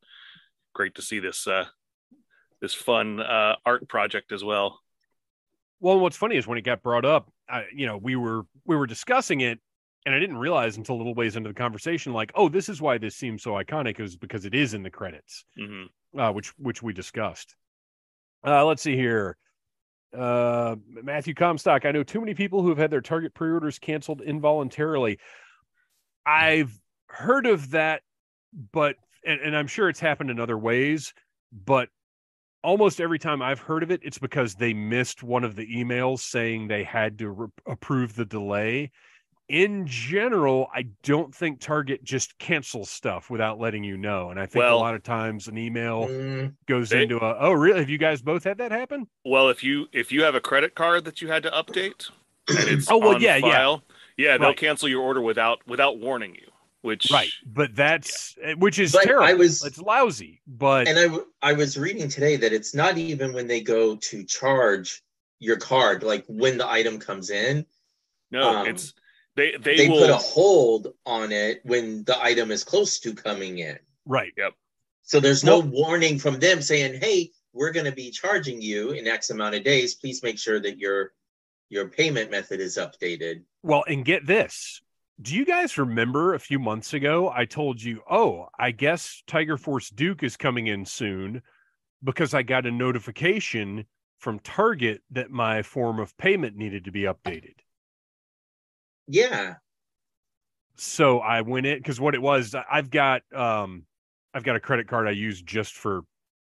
[0.73, 1.67] great to see this uh,
[2.61, 4.81] this fun uh, art project as well.
[5.81, 8.77] Well, what's funny is when it got brought up, I, you know, we were we
[8.77, 9.59] were discussing it,
[10.07, 12.81] and I didn't realize until a little ways into the conversation, like, oh, this is
[12.83, 15.85] why this seems so iconic, is because it is in the credits, hmm
[16.19, 17.57] uh, which which we discussed.
[18.45, 19.37] Uh, let's see here.
[20.17, 21.85] Uh, Matthew Comstock.
[21.85, 25.19] I know too many people who have had their Target pre-orders canceled involuntarily.
[26.27, 26.73] I've
[27.07, 28.03] heard of that,
[28.73, 31.13] but and, and I'm sure it's happened in other ways,
[31.53, 31.89] but
[32.63, 36.21] almost every time I've heard of it, it's because they missed one of the emails
[36.21, 38.91] saying they had to re- approve the delay.
[39.51, 44.31] In general, I don't think Target just cancels stuff without letting you know.
[44.31, 47.37] And I think Well- a lot of times an email Mm, goes They- into a,
[47.37, 47.81] oh, really?
[47.81, 49.09] Have you guys both had that happen?
[49.25, 52.11] Well, if you if you have a credit card that you had to update,
[52.49, 53.41] and it's Oh, well, on yeah, yeah.
[53.51, 53.83] file,
[54.17, 54.57] yeah, they'll Right.
[54.57, 56.47] cancel your order without without warning you.
[56.83, 59.27] Which right, But that's, eh, which is But terrible.
[59.27, 62.97] I was- it's lousy, but and I, w- I was reading today that it's not
[62.99, 65.03] even when they go to charge
[65.41, 67.67] your card, like when the item comes in,
[68.31, 68.95] no, um, it's
[69.37, 73.15] they they, they, will put a hold on it when the item is close to
[73.15, 73.79] coming in.
[74.07, 74.33] right.
[74.37, 74.55] Yep.
[75.03, 78.91] So there's no Well- warning from them saying, "Hey, we're going to be charging you
[78.93, 79.95] in X amount of days.
[79.97, 81.13] Please make sure that your
[81.69, 84.81] your payment method is updated." Well, and get this.
[85.21, 89.57] Do you guys remember a few months ago I told you, "Oh, I guess Tiger
[89.59, 91.43] Force Duke is coming in soon
[92.03, 93.87] because I got a notification
[94.19, 97.55] from Target that my form of payment needed to be updated."
[99.11, 99.57] Yeah,
[100.77, 103.85] So I went in because what it was, I've got um
[104.33, 106.03] I've got a credit card I use just for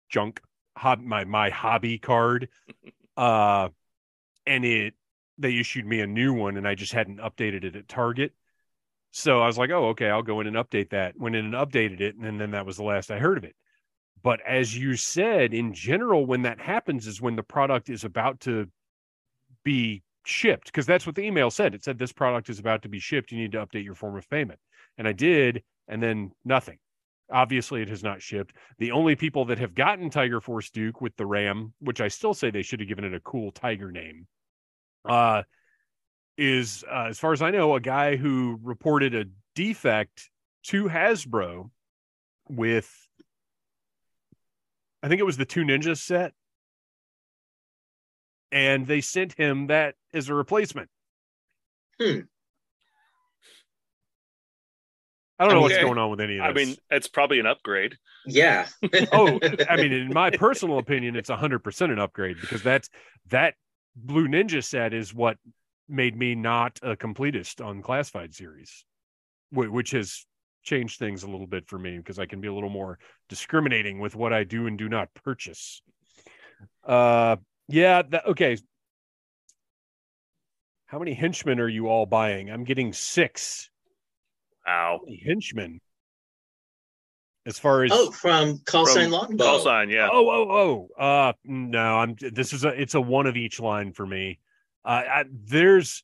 [0.09, 0.41] junk
[0.77, 2.49] hob my my hobby card.
[3.17, 3.69] Uh
[4.45, 4.95] and it
[5.37, 8.33] they issued me a new one and I just hadn't updated it at Target.
[9.11, 11.17] So I was like, oh, okay, I'll go in and update that.
[11.19, 13.43] Went in and updated it, and then, then that was the last I heard of
[13.43, 13.55] it.
[14.23, 18.41] But as you said, in general, when that happens is when the product is about
[18.41, 18.69] to
[19.63, 21.73] be shipped, because that's what the email said.
[21.73, 23.31] It said this product is about to be shipped.
[23.31, 24.59] You need to update your form of payment.
[24.97, 26.77] And I did, and then nothing.
[27.31, 28.55] Obviously, it has not shipped.
[28.77, 32.33] The only people that have gotten Tiger Force Duke with the RAM, which I still
[32.33, 34.27] say they should have given it a cool tiger name,
[35.07, 35.43] uh,
[36.37, 40.29] is, uh, as far as I know, a guy who reported a defect
[40.63, 41.69] to Hasbro
[42.49, 42.91] with,
[45.01, 46.33] I think it was the Two Ninjas set.
[48.51, 50.89] And they sent him that as a replacement.
[51.99, 52.19] Hmm.
[55.39, 56.63] I don't know what's going on with any of this.
[56.63, 57.97] I mean, it's probably an upgrade.
[58.27, 58.67] yeah.
[59.11, 62.89] oh, I mean, in my personal opinion, it's hundred percent an upgrade because that's
[63.29, 63.55] that
[63.95, 65.37] Blue Ninja set is what
[65.89, 68.85] made me not a completist on classified series,
[69.51, 70.27] which has
[70.63, 73.99] changed things a little bit for me because I can be a little more discriminating
[73.99, 75.81] with what I do and do not purchase.
[76.85, 77.37] Uh,
[77.71, 78.01] yeah.
[78.03, 78.57] That, okay.
[80.85, 82.49] How many henchmen are you all buying?
[82.51, 83.69] I'm getting six
[84.65, 85.01] Wow.
[85.25, 85.79] henchmen.
[87.45, 89.43] As far as oh, from call From sign longbow.
[89.43, 90.09] Call sign, yeah.
[90.11, 91.03] Oh, oh, oh.
[91.03, 94.39] Uh no, I'm this is a it's a one of each line for me.
[94.85, 96.03] Uh I, there's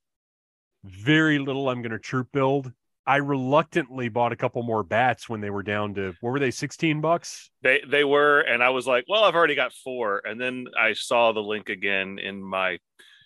[0.83, 2.71] very little I'm gonna troop build.
[3.07, 6.51] I reluctantly bought a couple more bats when they were down to what were they,
[6.51, 7.49] 16 bucks?
[7.63, 10.91] They they were, and I was like, well, I've already got four, and then I
[10.93, 12.79] saw the link again in my,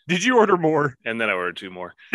[0.08, 0.96] Did you order more?
[1.04, 1.94] and then I ordered two more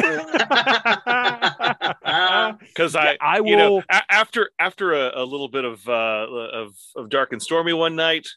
[1.27, 5.87] I because I I you know will- a- after after a, a little bit of
[5.89, 8.29] uh of of dark and stormy one night.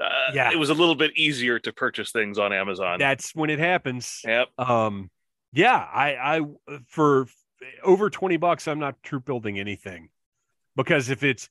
[0.00, 0.52] Uh, Yeah.
[0.52, 3.00] it was a little bit easier to purchase things on Amazon.
[3.00, 4.20] That's when it happens.
[4.24, 4.48] Yep.
[4.56, 5.10] Um,
[5.52, 6.40] yeah, I, I,
[6.86, 7.26] for
[7.82, 10.10] over 20 bucks, I'm not troop building anything
[10.76, 11.48] because if it's,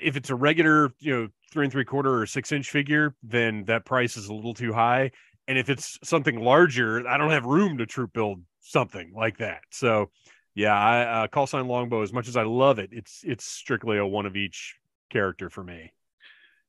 [0.00, 3.64] if it's a regular, you know, three and three quarter or six inch figure, then
[3.64, 5.10] that price is a little too high.
[5.48, 9.62] And if it's something larger, I don't have room to troop build something like that.
[9.70, 10.10] So,
[10.54, 12.02] yeah, I uh, call sign longbow.
[12.02, 14.76] As much as I love it, it's it's strictly a one of each
[15.10, 15.92] character for me.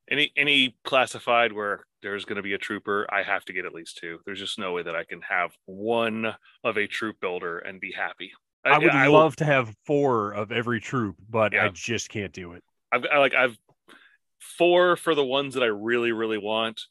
[0.10, 3.74] any any classified where there's going to be a trooper i have to get at
[3.74, 7.60] least two there's just no way that i can have one of a troop builder
[7.60, 8.32] and be happy
[8.64, 12.54] I, would will- love to have four of every troop, but I just can't do
[12.54, 12.64] it.
[12.92, 13.58] I've I, like I've
[14.58, 16.82] four for the ones that I really really want.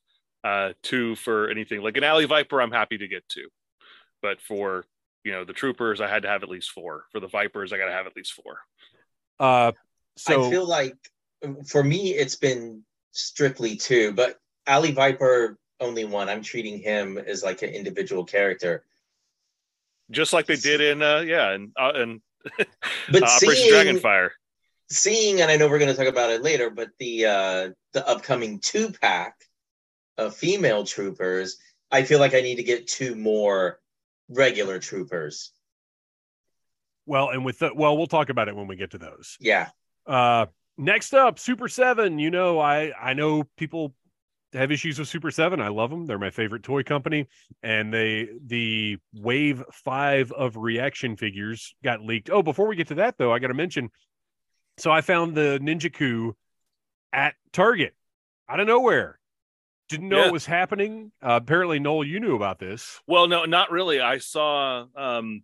[0.42, 2.62] Uh, two for anything like an alley viper.
[2.62, 3.48] I'm happy to get two,
[4.22, 4.84] but for
[5.22, 7.04] you know the troopers, I had to have at least four.
[7.12, 8.60] For the vipers, I got to have at least four.
[9.38, 9.72] Uh,
[10.16, 10.96] so I feel like
[11.66, 16.28] for me, it's been strictly two, but Alley Viper only one.
[16.28, 18.84] I'm treating him as like an individual character.
[20.10, 22.20] Just like they did in uh, yeah, and uh, and
[22.58, 22.68] But
[23.22, 24.30] uh, Operation seeing- Dragonfire.
[24.92, 28.08] Seeing, and I know we're going to talk about it later, but the uh, the
[28.08, 29.36] upcoming two pack
[30.18, 31.58] of female troopers,
[31.92, 33.78] I feel like I need to get two more
[34.28, 35.52] regular troopers.
[37.06, 39.36] well, and with the well, we'll talk about it when we get to those.
[39.40, 39.68] Yeah,
[40.06, 40.46] Uh,
[40.76, 42.18] next up, Super Seven.
[42.18, 43.94] You know, I I know people
[44.52, 45.60] have issues with Super Seven.
[45.60, 46.06] I love them.
[46.06, 47.28] They're my favorite toy company,
[47.62, 52.30] and they the Wave Five of reaction figures got leaked.
[52.30, 53.90] Oh, before we get to that though, I got to mention.
[54.78, 56.34] So I found the Ninja Coup
[57.12, 57.94] at Target
[58.48, 59.18] out of nowhere.
[59.88, 60.26] Didn't know Yeah.
[60.28, 61.12] it was happening.
[61.22, 63.00] Uh, apparently, Noel, you knew about this.
[63.06, 64.00] Well, no, not really.
[64.00, 64.86] I saw.
[64.96, 65.42] um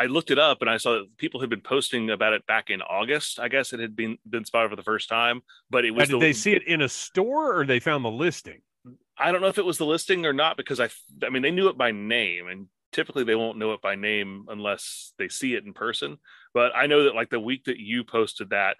[0.00, 2.70] I looked it up and I saw that people had been posting about it back
[2.70, 3.38] in August.
[3.38, 6.08] I guess it had been been spotted for the first time, but it Now, was
[6.08, 8.62] did the, they see it in a store or they found the listing?
[9.18, 10.88] I don't know if it was the listing or not because I
[11.22, 14.46] I mean they knew it by name and typically they won't know it by name
[14.48, 16.16] unless they see it in person.
[16.54, 18.78] But I know that like the week that you posted that,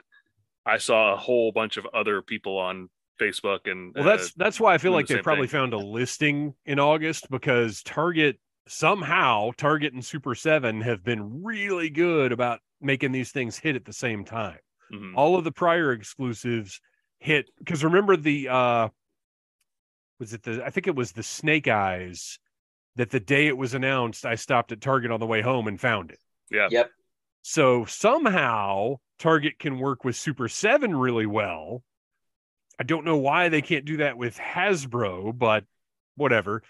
[0.65, 2.89] I saw a whole bunch of other people on
[3.21, 5.61] Facebook and Well, that's uh, that's why I feel like the they probably thing.
[5.61, 11.91] found a listing in August because Target somehow Target and Super Seven have been really
[11.91, 14.59] good about making these things hit at the same time.
[14.93, 15.13] mhm.
[15.17, 16.81] All of the prior exclusives
[17.19, 18.89] hit because remember the uh
[20.19, 22.39] was it the I think it was the Snake Eyes
[22.97, 25.81] that the day it was announced I stopped at Target on the way home and
[25.81, 26.19] found it.
[26.51, 26.69] yeah.
[26.71, 26.91] Yep.
[27.43, 31.83] So somehow Target can work with Super 7 really well.
[32.79, 35.65] I don't know why they can't do that with Hasbro, but
[36.17, 36.63] whatever.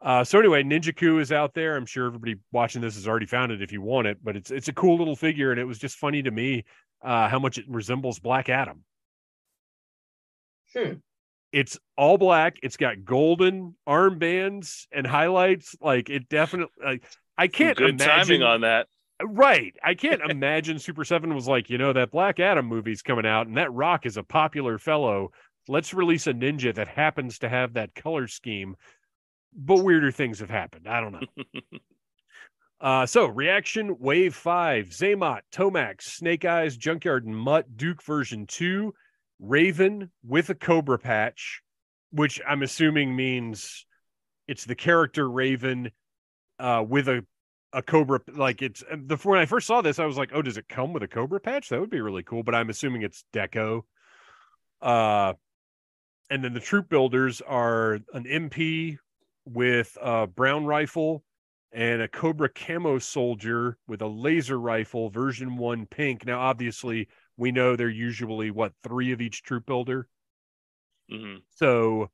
[0.00, 1.76] Uh, so anyway, Ninja Coup is out there.
[1.76, 4.50] I'm sure everybody watching this has already found it if you want it, but it's
[4.50, 6.64] it's a cool little figure, and it was just funny to me
[7.02, 8.84] uh, how much it resembles Black Adam.
[10.74, 10.94] Hmm.
[11.52, 12.58] It's all black.
[12.62, 15.74] It's got golden armbands and highlights.
[15.80, 16.74] Like it definitely.
[16.84, 17.04] Like,
[17.38, 18.88] I can't Good imagine timing on that.
[19.22, 19.74] Right.
[19.82, 23.46] I can't imagine Super 7 was like, you know, that Black Adam movie's coming out
[23.46, 25.30] and that Rock is a popular fellow.
[25.68, 28.76] Let's release a ninja that happens to have that color scheme.
[29.56, 30.86] But weirder things have happened.
[30.86, 31.80] I don't know.
[32.80, 38.92] uh, so, reaction wave five Xamot, Tomax, Snake Eyes, Junkyard, and Mutt, Duke version two,
[39.40, 41.62] Raven with a Cobra patch,
[42.10, 43.86] which I'm assuming means
[44.46, 45.90] it's the character Raven
[46.58, 47.24] uh, with a
[47.72, 50.56] a cobra like it's the when I first saw this, I was like, oh, does
[50.56, 51.68] it come with a cobra patch?
[51.68, 52.42] That would be really cool.
[52.42, 53.82] But I'm assuming it's deco.
[54.80, 55.34] Uh,
[56.30, 58.98] and then the troop builders are an MP
[59.46, 61.24] with a brown rifle
[61.72, 66.26] and a cobra camo soldier with a laser rifle, version one pink.
[66.26, 70.08] Now, obviously, we know they're usually what three of each troop builder.
[71.10, 71.42] Mhm.
[71.50, 72.10] So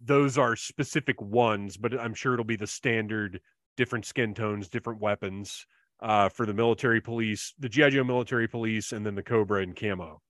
[0.00, 3.40] those are specific ones, but I'm sure it'll be the standard
[3.76, 5.66] different skin tones, different weapons
[6.00, 9.76] uh, for the military police, the GI Joe military police, and then the Cobra and
[9.76, 10.22] camo.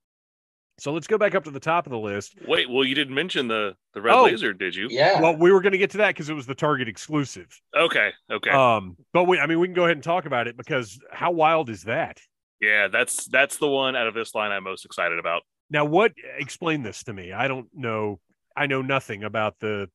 [0.81, 2.35] So let's go back up to the top of the list.
[2.47, 4.25] Wait, well, you didn't mention the the red Oh.
[4.25, 4.89] laser, did you?
[4.91, 5.21] Yeah.
[5.21, 7.49] Well, we were going to get to that because it was the Target exclusive.
[7.77, 10.57] Okay, okay, Um, but we, I mean, we can go ahead and talk about it
[10.57, 12.19] because how wild is that?
[12.61, 15.43] yeah, that's that's the one out of this line I'm most excited about.
[15.71, 16.13] Now, what?
[16.39, 17.33] Explain this to me.
[17.33, 18.21] I don't know.
[18.57, 19.89] I know nothing about the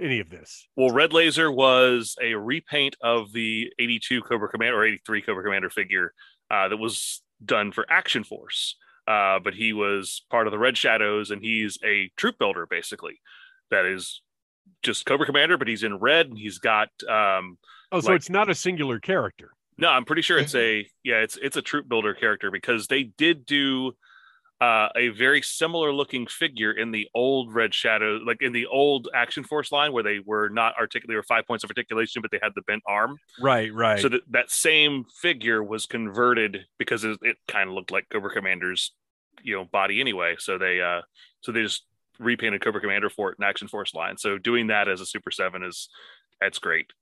[0.00, 0.66] any of this.
[0.76, 5.70] Well, Red Laser was a repaint of the 82 Cobra Commander or 83 Cobra Commander
[5.70, 6.12] figure
[6.50, 8.76] uh, that was done for Action Force.
[9.06, 13.20] Uh, but he was part of the Red Shadows, and he's a troop builder basically.
[13.70, 14.22] That is
[14.82, 16.26] just Cobra Commander, but he's in red.
[16.28, 17.58] And he's got um,
[17.92, 19.50] Oh, so Like- it's not a singular character.
[19.78, 23.02] no, I'm pretty sure it's a yeah, it's it's a troop builder character because they
[23.04, 23.92] did do
[24.60, 29.08] uh, a very similar looking figure in the old Red Shadow, like in the old
[29.14, 32.38] Action Force line where they were not articulate, were five points of articulation, but they
[32.40, 33.18] had the bent arm.
[33.40, 34.00] Right, right.
[34.00, 38.32] So that that same figure was converted because it, it kind of looked like Cobra
[38.32, 38.92] Commander's,
[39.42, 40.36] you know, body anyway.
[40.38, 41.02] So they uh
[41.40, 41.84] so they just
[42.18, 44.16] repainted Cobra Commander for it in Action Force line.
[44.16, 45.88] So doing that as a Super Seven is
[46.40, 46.92] that's great.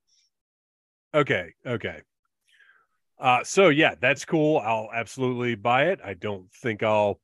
[1.14, 2.00] Okay, okay.
[3.20, 4.58] Uh, so yeah, that's cool.
[4.58, 6.00] I'll absolutely buy it.
[6.04, 7.20] I don't think I'll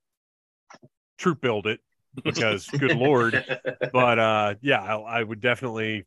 [1.18, 1.80] troop build it
[2.24, 3.44] because, good lord.
[3.92, 6.06] But uh, yeah, I'll, I would definitely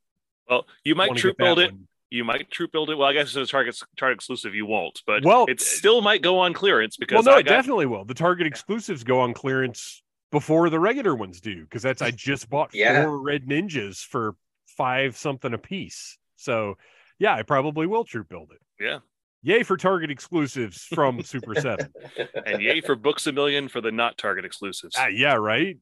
[0.50, 1.72] Well, you might troop build it.
[1.72, 1.88] one.
[2.10, 2.96] You might troop build it.
[2.96, 4.54] Well, I guess it's a target target exclusive.
[4.54, 7.44] You won't, but Well, it still might go on clearance because Well, no, I it
[7.46, 8.04] got definitely will.
[8.04, 12.50] The Target exclusives go on clearance before the regular ones do because that's I just
[12.50, 13.04] bought Yeah.
[13.04, 16.18] four red ninjas for five something a piece.
[16.36, 16.78] So
[17.18, 18.62] yeah, I probably will troop build it.
[18.84, 19.00] Yeah.
[19.44, 21.92] Yay for Target exclusives from Super Seven.
[22.46, 24.96] and yay for books a million for the not target exclusives.
[24.98, 25.78] Ah, yeah, right.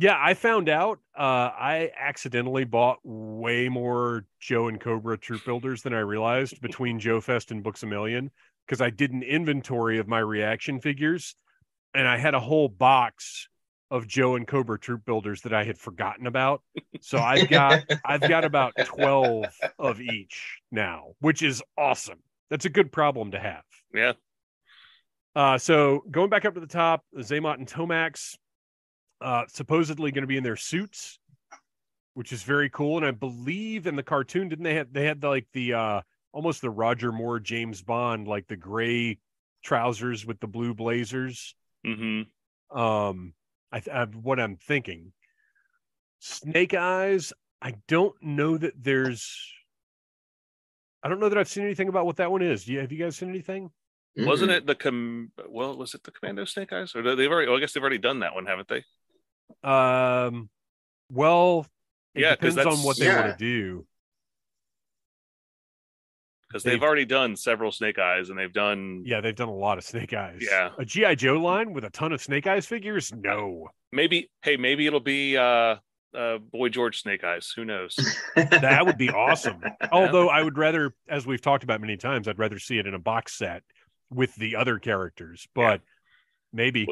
[0.00, 5.82] Yeah, I found out uh, I accidentally bought way more Joe and Cobra troop builders
[5.82, 8.30] than I realized between Joe Fest and Books a Million
[8.66, 11.36] because I did an inventory of my reaction figures
[11.94, 13.48] and I had a whole box
[13.90, 16.62] of Joe and Cobra troop builders that I had forgotten about.
[17.02, 19.44] So I've got I've got about 12
[19.78, 22.20] of each now, which is awesome.
[22.52, 23.62] That's a good problem to have.
[23.94, 24.12] yeah,
[25.34, 28.36] Uh, so going back up to the top, Xamot and Tomax,
[29.22, 31.18] uh, supposedly going to be in their suits,
[32.12, 32.98] which is very cool.
[32.98, 36.00] And I believe in the cartoon, didn't they have they had the, like the uh,
[36.30, 39.18] almost the Roger Moore James Bond, like the gray
[39.64, 41.54] trousers with the blue blazers.
[41.86, 42.24] hmm
[42.70, 43.32] Um,
[43.72, 45.14] I, th- I what I'm thinking.
[46.18, 47.32] Snake Eyes.
[47.62, 49.54] I don't know that there's.
[51.02, 52.64] I don't know that I've seen anything about what that one is.
[52.64, 53.70] Do you, have you guys seen anything?
[54.16, 54.56] wasn't Mm.
[54.58, 55.32] it the com?
[55.48, 56.94] Well, was it the Commando Snake Eyes?
[56.94, 57.48] Or they've already?
[57.48, 58.84] Well, I guess they've already done that one, haven't they?
[59.68, 60.50] Um,
[61.10, 61.66] well,
[62.14, 63.26] it Yeah, 'cause depends on what they Yeah.
[63.26, 63.86] want to do.
[66.48, 69.54] Because they've They've- already done several Snake Eyes, and they've done Yeah, they've done a
[69.54, 70.40] lot of Snake Eyes.
[70.42, 70.72] Yeah.
[70.78, 73.10] a GI Joe line with a ton of Snake Eyes figures.
[73.14, 74.30] No, maybe.
[74.42, 75.76] Hey, maybe it'll be uh,
[76.16, 77.52] uh, Boy George Snake Eyes.
[77.54, 77.96] Who knows?
[78.36, 79.62] that would be awesome.
[79.92, 82.94] Although I would rather, as we've talked about many times, I'd rather see it in
[82.94, 83.62] a box set
[84.10, 85.46] with the other characters.
[85.54, 85.80] But
[86.52, 86.86] maybe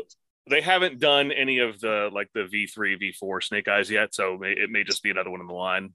[0.49, 4.15] they haven't done any of the like the V three, V four Snake Eyes yet,
[4.15, 5.93] so may, it may just be another one in the line.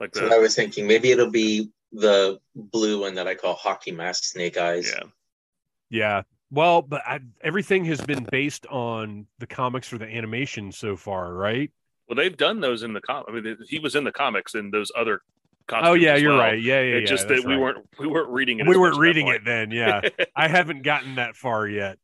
[0.00, 0.86] Like That's what I was thinking.
[0.86, 4.92] Maybe it'll be the blue one that I call hockey mask snake eyes.
[4.92, 5.08] yeah.
[5.90, 6.22] yeah.
[6.50, 11.32] Well, but I, everything has been based on the comics or the animation so far,
[11.32, 11.70] right?
[12.08, 13.24] Well, they've done those in the com.
[13.28, 15.20] I mean, he was in the comics in those other.
[15.72, 16.40] Oh yeah, you're well.
[16.40, 16.60] right.
[16.62, 16.96] Yeah, yeah.
[16.96, 17.60] It yeah, just that we right.
[17.60, 18.66] weren't we weren't reading it.
[18.66, 19.70] we weren't much at that reading it then.
[19.70, 20.00] Yeah.
[20.36, 21.98] I haven't gotten that far yet.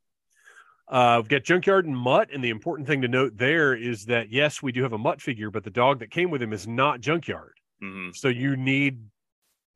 [0.89, 4.33] Uh, we've got Junkyard and Mutt, and the important thing to note there is that
[4.33, 6.67] yes, we do have a Mutt figure, but the dog that came with him is
[6.67, 8.17] not Junkyard, Mhm.
[8.17, 8.99] so you need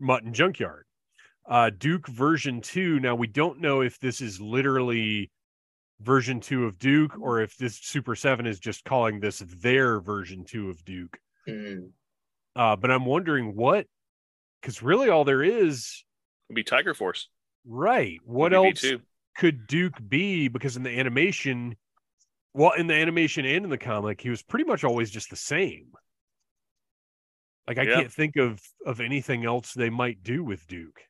[0.00, 0.86] Mutt and Junkyard.
[1.46, 2.98] Uh, Duke version two.
[3.00, 5.30] Now we don't know if this is literally
[6.04, 10.44] version two of Duke or if this Super Seven is just calling this their version
[10.44, 11.18] two of Duke.
[11.48, 11.90] Mm.
[12.56, 13.86] Uh, but I'm wondering what,
[14.60, 16.04] because really all there is,
[16.48, 17.28] It'd be Tiger Force.
[17.66, 18.18] right?
[18.24, 19.02] What Would be else?
[19.36, 20.46] Could Duke be?
[20.48, 21.76] Because in the animation,
[22.52, 25.36] well, in the animation and in the comic, he was pretty much always just the
[25.36, 25.88] same.
[27.66, 27.94] Like I Yeah.
[27.96, 31.00] can't think of of anything else they might do with Duke.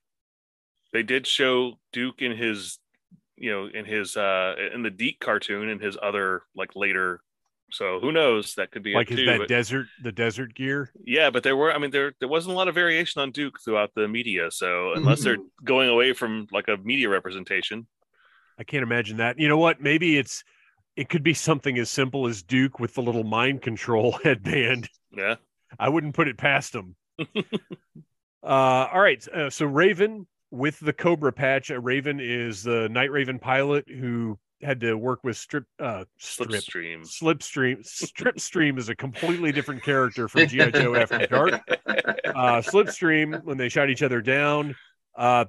[0.93, 2.79] They did show Duke in his,
[3.37, 7.21] you know, in his uh in the DiC cartoon and his other like later.
[7.71, 8.55] So who knows?
[8.55, 9.27] That could be Like it his too.
[9.27, 10.93] that but- desert, the desert gear.
[11.05, 11.73] yeah, but there were.
[11.73, 14.51] I mean, there there wasn't a lot of variation on Duke throughout the media.
[14.51, 17.87] So unless they're going away from like a media representation,
[18.59, 19.41] I can't imagine that.
[19.41, 19.81] You know what?
[19.81, 20.45] Maybe it's
[20.95, 24.89] it could be something as simple as Duke with the little mind control headband.
[25.11, 25.37] yeah,
[25.77, 26.95] I wouldn't put it past him.
[28.43, 28.47] uh,
[28.93, 29.27] all right.
[29.29, 31.71] Uh, so Raven with the Cobra patch.
[31.71, 35.65] Uh, Raven is the Night Raven pilot who had to work with Strip.
[35.79, 36.51] Uh, strip.
[36.51, 37.03] Slipstream.
[37.03, 37.85] Slipstream.
[37.85, 41.61] Stripstream is a completely different character from GI Joe After Dark.
[41.87, 44.75] Uh, Slipstream when they shot each other down.
[45.17, 45.45] Uh,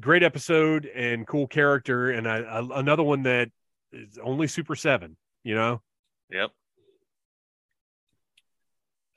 [0.00, 3.50] great episode and cool character, and I, I, another one that
[3.92, 5.16] is only Super Seven.
[5.44, 5.82] You know.
[6.30, 6.50] Yep.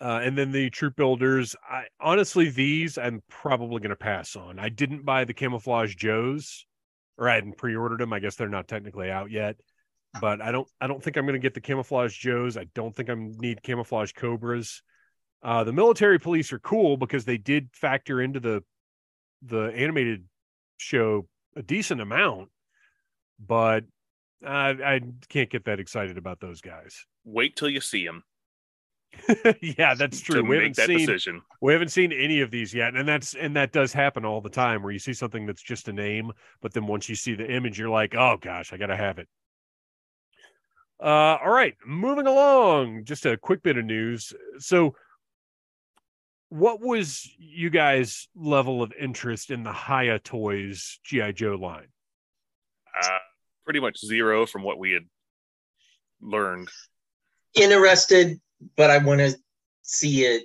[0.01, 1.55] Uh, and then the troop builders.
[1.69, 4.57] I honestly, these I'm probably going to pass on.
[4.57, 6.65] I didn't buy the camouflage Joes
[7.19, 8.13] or I hadn't pre-ordered them.
[8.13, 9.57] I guess they're not technically out yet.
[10.19, 12.57] But I don't I don't think I'm gonna get the camouflage Joes.
[12.57, 14.81] I don't think I'm need camouflage cobras.
[15.43, 18.63] Uh, the military police are cool because they did factor into the
[19.43, 20.25] the animated
[20.77, 22.49] show a decent amount,
[23.39, 23.83] but
[24.45, 27.05] I, I can't get that excited about those guys.
[27.23, 28.23] Wait till you see them.
[29.61, 30.43] yeah, that's true.
[30.43, 31.41] We haven't that seen decision.
[31.61, 34.49] we haven't seen any of these yet, and that's and that does happen all the
[34.49, 36.31] time where you see something that's just a name,
[36.61, 39.27] but then once you see the image, you're like, oh gosh, I gotta have it.
[41.01, 43.05] Uh, all right, moving along.
[43.05, 44.33] Just a quick bit of news.
[44.57, 44.95] So,
[46.49, 51.87] what was you guys' level of interest in the Hiya Toys GI Joe line?
[53.01, 53.17] Uh,
[53.63, 55.03] pretty much zero from what we had
[56.21, 56.69] learned.
[57.53, 58.39] Interested,
[58.75, 59.35] but I want to
[59.81, 60.43] see it.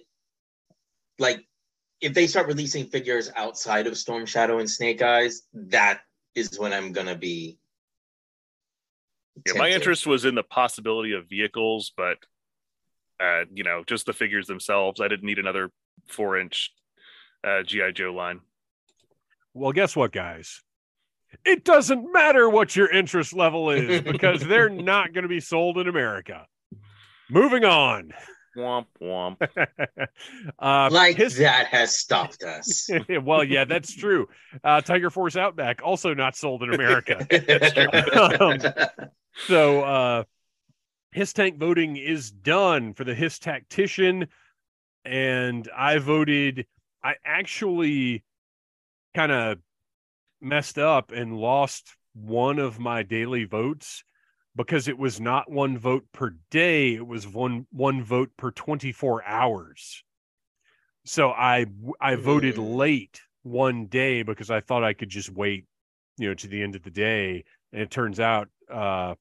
[1.19, 1.45] Like,
[2.01, 6.01] if they start releasing figures outside of Storm Shadow and Snake Eyes, that
[6.35, 7.59] is when I'm gonna be.
[9.47, 12.19] Yeah, my interest was in the possibility of vehicles, but
[13.21, 15.01] uh, you know, just the figures themselves.
[15.01, 15.71] I didn't need another
[16.09, 16.73] four inch
[17.47, 18.41] uh, GI Joe line.
[19.55, 20.63] Well, guess what, guys?
[21.45, 25.79] It doesn't matter what your interest level is because they're not going to be sold
[25.79, 26.47] in America.
[27.35, 28.13] Moving on.
[28.57, 29.37] Womp womp.
[30.61, 32.89] uh, like his- that has stopped us.
[33.25, 34.29] well, yeah, that's true.
[34.63, 37.27] Uh, Tiger Force Outback also not sold in America.
[38.41, 38.59] Um,
[39.49, 40.25] so uh,
[41.13, 44.29] H.I.S.S tank voting is done for the H.I.S.S tactician,
[45.05, 46.67] and I voted.
[47.03, 48.23] I actually
[49.13, 49.59] kind of
[50.41, 54.05] messed up and lost one of my daily votes
[54.57, 59.25] because it was not one vote per day it was one one vote per 24
[59.25, 60.03] hours.
[61.05, 61.67] So i
[62.01, 62.77] i voted Mm.
[62.77, 65.67] late one day because i thought i could just wait
[66.17, 67.45] you know to the end of the day.
[67.73, 69.15] And it turns out uh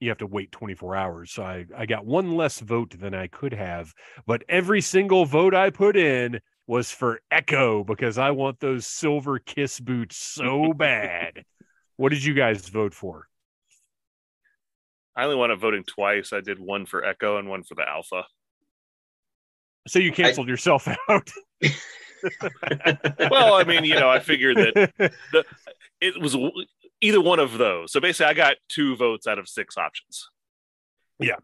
[0.00, 1.32] you have to wait 24 hours.
[1.32, 3.92] So i i got one less vote than i could have.
[4.26, 9.38] But every single vote i put in was for echo because i want those silver
[9.38, 11.44] kiss boots so bad.
[11.96, 13.28] What did you guys vote for
[15.16, 16.32] I only wound up voting twice.
[16.32, 18.24] I did one for Echo and one for the Alpha.
[19.88, 21.30] so you canceled yourself out
[23.30, 25.14] Well, I mean, you know, I figured that
[26.00, 26.36] it was
[27.00, 27.92] either one of those.
[27.92, 30.28] So basically, I got two votes out of six options.
[31.18, 31.36] Yeah.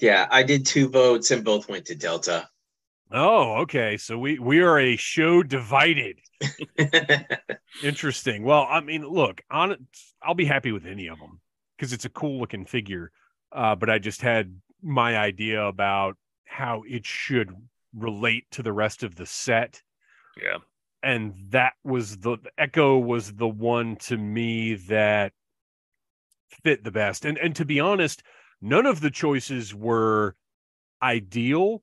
[0.00, 2.48] Yeah, I did two votes and both went to Delta.
[3.12, 6.18] oh okay so we we are a show divided
[7.84, 8.42] Interesting.
[8.42, 9.86] Well, I mean, look, on
[10.22, 11.40] I'll be happy with any of them
[11.82, 13.10] because it's a cool looking figure.
[13.50, 14.54] Uh, but I just had
[14.84, 17.50] my idea about how it should
[17.92, 19.82] relate to the rest of the set,
[20.40, 20.58] Yeah.
[21.02, 25.32] and that was the Echo was the one to me that
[26.62, 27.24] fit the best.
[27.24, 28.22] And and to be honest,
[28.60, 30.36] none of the choices were
[31.02, 31.82] ideal.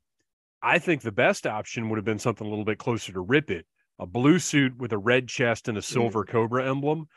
[0.61, 3.51] I think the best option would have been something a little bit closer to Rip
[3.51, 3.65] It
[3.99, 7.09] a blue suit with a red chest and a silver cobra emblem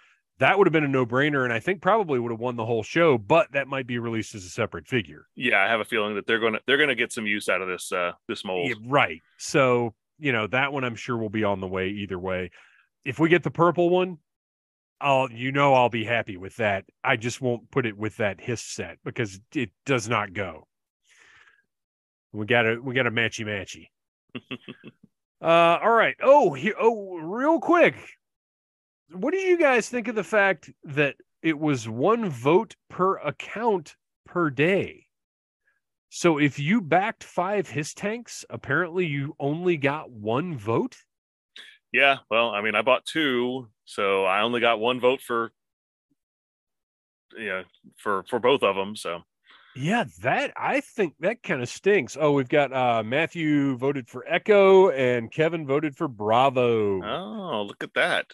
[0.42, 2.82] that would have been a no-brainer and i think probably would have won the whole
[2.82, 5.26] show but that might be released as a separate figure.
[5.34, 7.68] Yeah, I have a feeling that they're gonna they're gonna get some use out of
[7.68, 8.68] this uh this mold.
[8.68, 9.20] Yeah, right.
[9.38, 12.50] So you know that one i'm sure will be on the way either way.
[13.04, 14.18] If we get the purple one
[15.00, 16.84] i'll you know i'll be happy with that.
[17.02, 20.66] I just won't put it with that H.I.S.S set because it does not go.
[22.32, 23.88] We gotta we gotta matchy matchy
[25.42, 26.16] uh all right.
[26.22, 27.96] Oh here oh real quick
[29.14, 33.96] what did you guys think of the fact that it was one vote per account
[34.26, 35.06] per day
[36.08, 40.96] so if you backed five H.I.S.S tanks apparently you only got one vote
[41.92, 45.52] Yeah, well, I mean, I bought two, so I only got one vote for
[47.36, 47.62] yeah
[47.96, 48.94] for for both of them.
[48.96, 49.22] So
[49.74, 52.16] Yeah, that I think that kind of stinks.
[52.20, 57.02] Oh, we've got uh Matthew voted for Echo and Kevin voted for Bravo.
[57.02, 58.26] oh, look at that.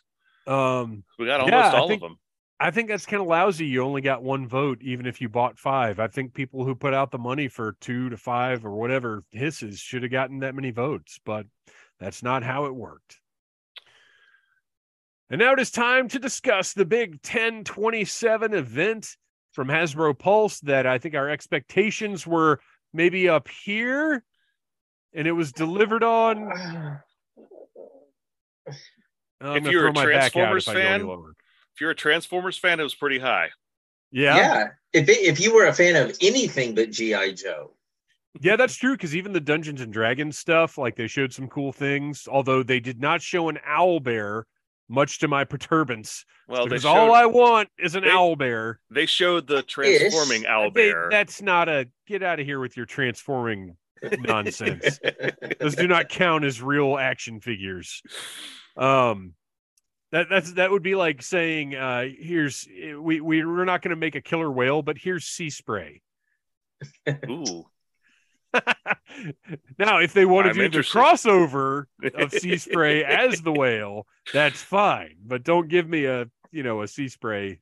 [0.49, 2.19] Um We got almost I all think- of them.
[2.61, 3.67] I think that's kind of lousy.
[3.67, 6.01] You only got one vote, even if you bought five.
[6.01, 9.79] I think people who put out the money for two to five or whatever hisses
[9.79, 11.47] should have gotten that many votes, but
[12.01, 13.21] that's not how it worked.
[15.31, 19.17] And now it is time to discuss the big 1027 event
[19.53, 22.59] from Hasbro Pulse that I think our expectations were
[22.93, 24.25] maybe up here
[25.15, 26.99] and it was delivered on.
[29.41, 31.31] I'm If you're a my Transformers if I go any fan, lower.
[31.75, 33.51] If you're a Transformers fan, it was pretty high.
[34.11, 34.37] Yeah.
[34.37, 34.67] yeah.
[34.93, 37.75] If it, if you were a fan of anything but GI Joe,
[38.41, 38.93] Yeah, that's true.
[38.93, 42.81] Because even the Dungeons and Dragons stuff, like they showed some cool things, although they
[42.81, 44.47] did not show an owl bear.
[44.89, 46.25] much to my perturbance.
[46.49, 48.81] Well, because showed, all I want is an they- owl bear.
[48.91, 51.09] they showed the transforming owl They- bear.
[51.11, 53.77] that's not a get out of here with your transforming
[54.21, 54.99] nonsense.
[55.61, 58.03] Those do not count as real action figures.
[58.79, 59.35] Um,
[60.13, 62.67] that that's that would be like saying, uh, here's
[62.99, 66.03] we we we're not going to make a killer whale, but here's sea spray.
[67.29, 67.67] Ooh.
[69.79, 70.95] now, if they want to I'm do interested.
[70.95, 75.17] the crossover of sea spray as the whale, that's fine.
[75.23, 77.61] But don't give me a you know a sea spray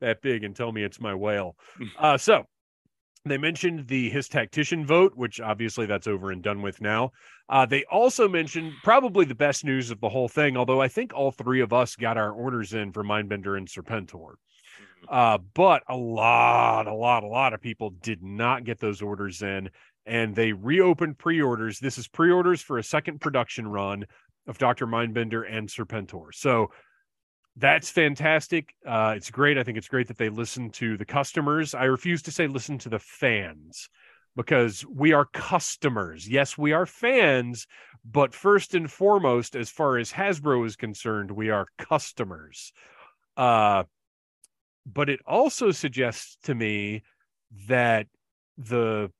[0.00, 1.56] that big and tell me it's my whale.
[1.98, 2.44] Uh, so
[3.30, 7.12] they mentioned the H.I.S.S tactician vote, which obviously that's over and done with now.
[7.48, 11.12] Uh, they also mentioned probably the best news of the whole thing, although I think
[11.14, 14.34] all three of us got our orders in for Mindbender and Serpentor.
[15.08, 19.42] Uh, but a lot, a lot, a lot of people did not get those orders
[19.42, 19.70] in,
[20.06, 21.78] and they reopened pre-orders.
[21.78, 24.04] This is pre-orders for a second production run
[24.46, 26.34] of Doctor Mindbender and Serpentor.
[26.34, 26.70] So
[27.58, 28.74] that's fantastic.
[28.86, 29.58] Uh, it's great.
[29.58, 31.74] I think it's great that they listen to the customers.
[31.74, 33.88] I refuse to say listen to the fans
[34.36, 36.28] because we are customers.
[36.28, 37.66] Yes, we are fans,
[38.04, 42.72] but first and foremost, as far as Hasbro is concerned, we are customers.
[43.36, 43.84] Uh,
[44.86, 47.02] but it also suggests to me
[47.66, 48.06] that
[48.56, 49.10] the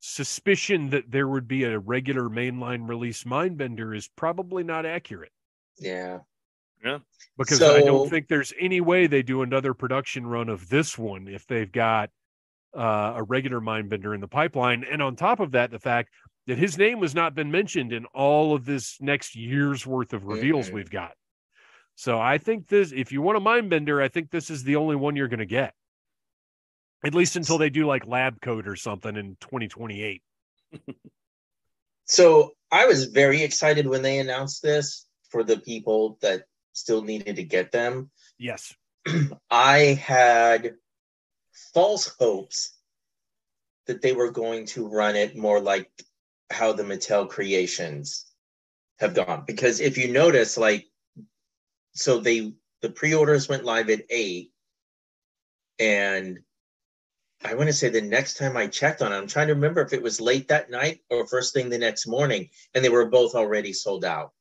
[0.00, 5.32] suspicion that there would be a regular mainline release Mindbender is probably not accurate
[5.78, 6.18] yeah.
[7.36, 11.28] Because I don't think there's any way they do another production run of this one
[11.28, 12.10] if they've got
[12.76, 14.84] uh, a regular Mindbender in the pipeline.
[14.90, 16.10] And on top of that, the fact
[16.46, 20.24] that his name has not been mentioned in all of this next year's worth of
[20.24, 21.12] reveals we've got.
[21.96, 24.96] So I think this, if you want a Mindbender, I think this is the only
[24.96, 25.74] one you're going to get.
[27.04, 30.22] At least until they do like lab code or something in 2028.
[32.06, 36.44] So I was very excited when they announced this for the people that
[36.76, 38.10] still needed to get them.
[38.38, 38.74] Yes.
[39.50, 40.74] I had
[41.72, 42.72] false hopes
[43.86, 45.90] that they were going to run it more like
[46.50, 48.26] how the Mattel creations
[48.98, 49.44] have gone.
[49.46, 50.86] Because if you notice, like,
[51.94, 52.52] so they
[52.82, 54.52] the pre-orders went live at eight,
[55.78, 56.40] and
[57.42, 59.80] I want to say the next time I checked on it, I'm trying to remember
[59.80, 63.06] if it was late that night or first thing the next morning, and they were
[63.06, 64.32] both already sold out.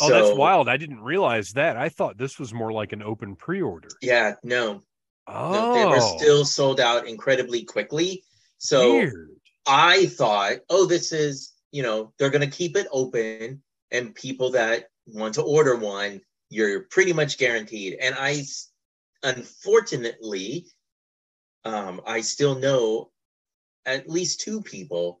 [0.00, 0.68] Oh, that's wild.
[0.68, 1.76] I didn't realize that.
[1.76, 3.88] I thought this was more like an open pre order.
[4.00, 4.82] Yeah, no,
[5.26, 8.24] Oh, No, they were still sold out incredibly quickly.
[8.58, 9.30] So weird.
[9.66, 14.52] I thought, oh, this is, you know, they're going to keep it open and people
[14.52, 17.98] that want to order one, you're pretty much guaranteed.
[18.00, 18.42] And I
[19.22, 20.66] unfortunately,
[21.64, 23.10] um, I still know
[23.86, 25.20] at least two people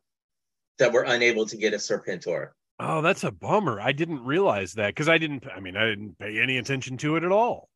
[0.78, 2.50] that were unable to get a Serpentor.
[2.78, 3.80] Oh, that's a bummer.
[3.80, 5.44] I didn't realize that because I didn't.
[5.54, 7.68] I mean, I didn't pay any attention to it at all.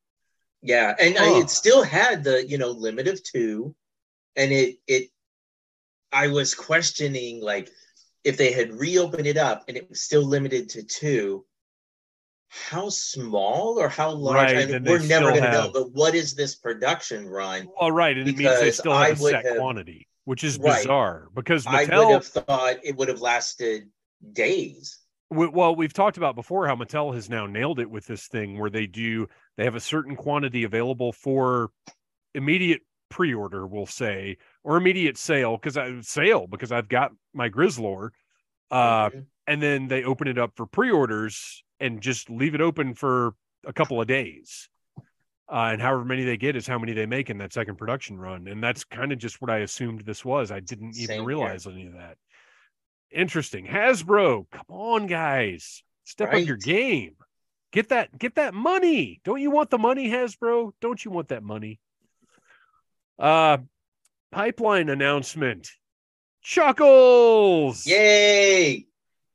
[0.62, 3.74] Yeah, and I, it still had the you know limit of two,
[4.34, 5.10] and it it.
[6.12, 7.68] I was questioning like
[8.24, 11.44] if they had reopened it up and it was still limited to two.
[12.48, 14.36] How small or how large?
[14.52, 15.70] Right, I mean, we're never going to know.
[15.72, 17.68] But what is this production run?
[17.78, 20.42] Well, right, and it means they Because still have I a set have- quantity, which
[20.44, 20.76] is Right.
[20.78, 23.88] bizarre because I would have thought it would have lasted
[24.32, 24.98] days.
[25.30, 28.58] we- well, we've talked about before how Mattel has now nailed it with this thing
[28.58, 31.70] where they do they have a certain quantity available for
[32.34, 38.10] immediate pre-order, we'll say, or immediate sale because I sale because I've got my Grizzlor.
[38.70, 39.26] Uh, Mhm.
[39.46, 43.72] and then they open it up for pre-orders and just leave it open for a
[43.72, 44.68] couple of days.
[45.48, 48.18] Uh, and however many they get is how many they make in that second production
[48.18, 48.48] run.
[48.48, 50.50] And that's kind of just what I assumed this was.
[50.50, 51.24] I didn't even Same here.
[51.24, 52.18] realize any of that.
[53.12, 53.66] Interesting.
[53.66, 55.82] Hasbro, come on, guys.
[56.04, 57.14] Step up your game.
[57.72, 59.20] Get that, get that money.
[59.24, 60.72] Don't you want the money, Hasbro?
[60.80, 61.80] Don't you want that money?
[63.18, 63.58] Uh
[64.32, 65.70] pipeline announcement.
[66.42, 68.86] Chuckles Yay!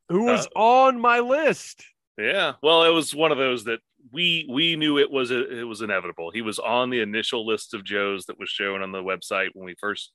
[0.09, 1.83] who was Uh, on my list.
[2.17, 2.53] Yeah.
[2.61, 3.79] Well, it was one of those that
[4.11, 6.31] we we knew it was it was inevitable.
[6.31, 9.65] He was on the initial list of Joes that was shown on the website when
[9.65, 10.11] we first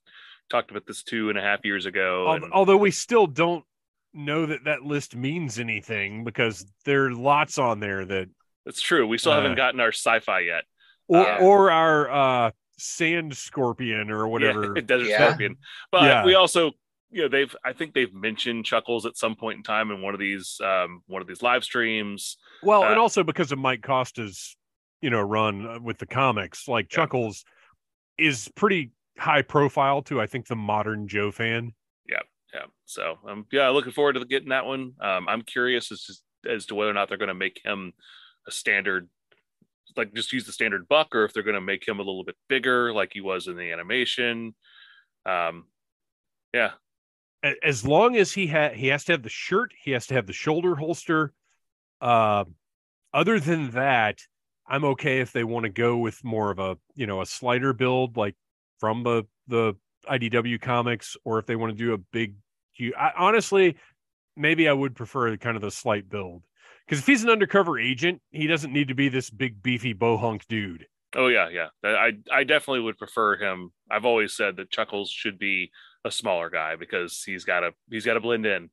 [0.49, 2.31] talked about this two and a half years ago.
[2.33, 3.65] And- Although we still don't
[4.15, 8.29] know that that list means anything because there are lots on there that,
[8.65, 9.07] it's true.
[9.07, 10.65] We still Uh, haven't gotten our sci-fi yet.
[11.09, 11.39] or, Yeah.
[11.41, 14.73] or our uh, sand scorpion or whatever.
[14.75, 15.27] Yeah, Desert Yeah.
[15.29, 15.57] Scorpion.
[15.93, 16.25] But Yeah.
[16.25, 16.73] we also,
[17.11, 20.15] you know, they've I think they've mentioned Chuckles at some point in time in one
[20.15, 22.39] of these um one of these live streams.
[22.63, 24.57] Well, and Uh, also because of Mike Costa's,
[25.01, 26.97] you know, run uh, with the comics, like Yeah.
[26.97, 27.45] Chuckles
[28.19, 31.73] is pretty high profile to I think the modern Joe fan.
[32.09, 32.23] Yeah.
[32.55, 32.67] Yeah.
[32.85, 34.95] So I'm um yeah, looking forward to getting that one.
[35.01, 36.03] Um I'm curious as
[36.45, 37.93] to, as to whether or not they're going to make him
[38.47, 39.09] a standard,
[39.97, 42.25] like just use the standard buck, or if they're going to make him a little
[42.25, 44.55] bit bigger, like he was in the animation.
[45.27, 45.65] Um,
[46.55, 46.73] yeah,
[47.63, 49.73] As long as he had, he has to have the shirt.
[49.83, 51.33] He has to have the shoulder holster.
[52.01, 52.45] Uh,
[53.13, 54.21] other than that,
[54.67, 57.73] I'm okay if they want to go with more of a you know a slider
[57.73, 58.35] build like
[58.79, 59.75] from the the
[60.09, 62.35] IDW comics, or if they want to do a big.
[62.99, 63.77] I, honestly,
[64.37, 66.43] maybe I would prefer kind of the slight build
[66.87, 70.47] because if he's an undercover agent, he doesn't need to be this big beefy bohunk
[70.47, 70.87] dude.
[71.15, 71.69] Oh yeah, yeah.
[71.83, 73.73] I I definitely would prefer him.
[73.91, 75.71] I've always said that Chuckles should be
[76.05, 78.71] a smaller guy because he's got to he's got to blend in.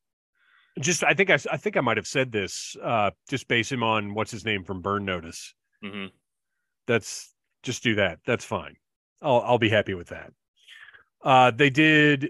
[0.80, 2.76] Just I think I, I think I might have said this.
[2.82, 5.54] Uh, just base him on what's his name from Burn Notice.
[5.84, 6.08] hmm
[6.88, 7.32] That's
[7.62, 8.20] just do that.
[8.26, 8.76] That's fine.
[9.24, 10.32] I'll I'll be happy with that.
[11.24, 12.30] Uh, they did.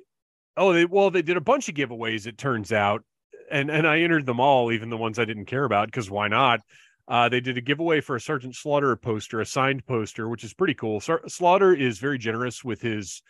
[0.56, 2.28] Oh, they well they did a bunch of giveaways.
[2.28, 3.04] It turns out,
[3.52, 6.28] and and I entered them all, even the ones I didn't care about, because why
[6.28, 6.62] not?
[7.08, 10.54] Uh, they did a giveaway for a Sergeant Slaughter poster, a signed poster, which is
[10.54, 11.02] pretty cool.
[11.02, 13.22] Sar- Slaughter is very generous with his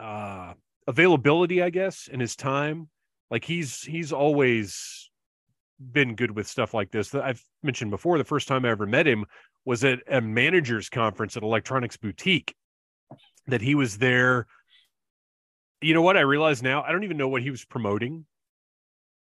[0.00, 0.54] uh,
[0.88, 2.88] availability, I guess, and his time.
[3.30, 5.10] Like he's he's always
[5.78, 7.14] been good with stuff like this.
[7.14, 8.18] I've mentioned before.
[8.18, 9.26] The first time I ever met him
[9.66, 12.54] was at a managers conference at Electronics Boutique.
[13.48, 14.46] That he was there.
[15.82, 16.16] You know what?
[16.16, 16.82] I realize now.
[16.82, 18.24] I don't even know what he was promoting.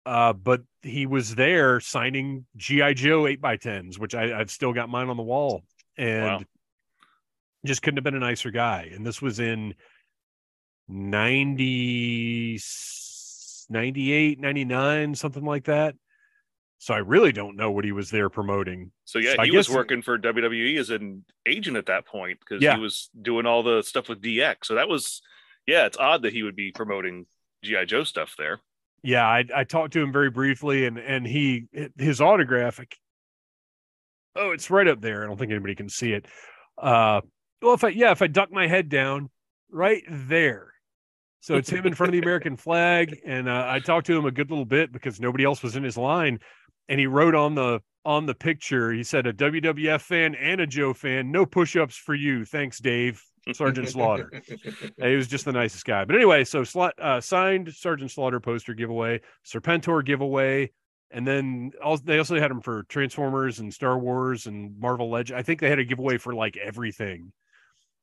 [0.05, 4.73] Uh, but he was there signing GI Joe eight by tens, which I, I've still
[4.73, 5.63] got mine on the wall,
[5.97, 6.41] and Wow.
[7.65, 8.91] just couldn't have been a nicer guy.
[8.93, 9.75] And this was in
[10.89, 12.59] 90,
[13.71, 15.95] 98, 99, something like that.
[16.83, 18.91] So I really don't know what he was there promoting.
[19.05, 22.41] So yeah, So I he was working for WWE as an agent at that point
[22.41, 22.75] because Yeah.
[22.75, 24.65] he was doing all the stuff with DX.
[24.65, 25.23] So that was
[25.65, 27.27] yeah, it's odd that he would be promoting
[27.63, 28.59] GI Joe stuff there.
[29.05, 32.81] Yeah, I, I talked to him very briefly, and and he his autograph.
[34.35, 35.23] Oh, it's right up there.
[35.23, 36.27] I don't think anybody can see it.
[36.77, 37.21] Uh,
[37.61, 39.31] well, if I yeah, if I duck my head down,
[39.71, 40.73] right there.
[41.43, 44.25] So it's him in front of the American flag, and uh, I talked to him
[44.27, 46.39] a good little bit because nobody else was in his line,
[46.89, 48.93] and he wrote on the on the picture.
[48.93, 51.31] He said, "A WWF fan and a Joe fan.
[51.31, 52.45] No push-ups for you.
[52.45, 53.23] Thanks, Dave."
[53.53, 54.31] Sergeant Slaughter.
[55.01, 56.05] He was just the nicest guy.
[56.05, 56.63] But anyway, so
[57.01, 60.71] uh, signed Sergeant Slaughter poster giveaway, Serpentor giveaway,
[61.11, 65.39] and then also, they also had them for Transformers and Star Wars and Marvel Legend.
[65.39, 67.33] I think they had a giveaway for like everything.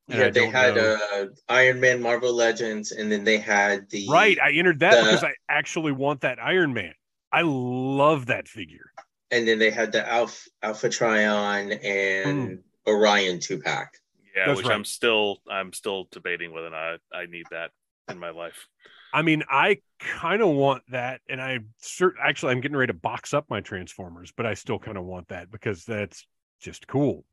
[0.09, 4.37] And yeah, they had uh, Iron Man, Marvel Legends, and then they had the right.
[4.43, 6.93] I entered that the- because I actually want that Iron Man.
[7.31, 8.91] I love that figure.
[9.31, 12.55] and then they had the Alpha Alpha Trion and Hmm.
[12.91, 13.93] Orion two pack.
[14.35, 14.75] Yeah, That's which right.
[14.75, 17.71] I'm still I'm still debating whether or not I need that
[18.09, 18.67] in my life.
[19.13, 22.97] I mean, I kind of want that, and I cert- actually I'm getting ready to
[22.99, 26.25] box up my Transformers, but I still kind of want that because that's
[26.61, 27.25] just cool.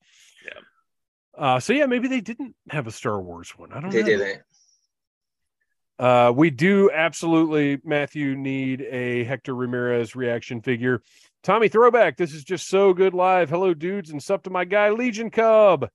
[0.45, 0.61] Yeah.
[1.39, 3.73] Uh, so yeah, maybe they didn't have a Star Wars one.
[3.73, 4.07] I don't They know.
[4.07, 4.43] didn't.
[5.99, 11.03] Uh, we do absolutely, Matthew, need a Hector Ramirez reaction figure.
[11.43, 13.49] Tommy Throwback, this is just so good live.
[13.49, 15.89] Hello, dudes, and sup to my guy Legion Cub.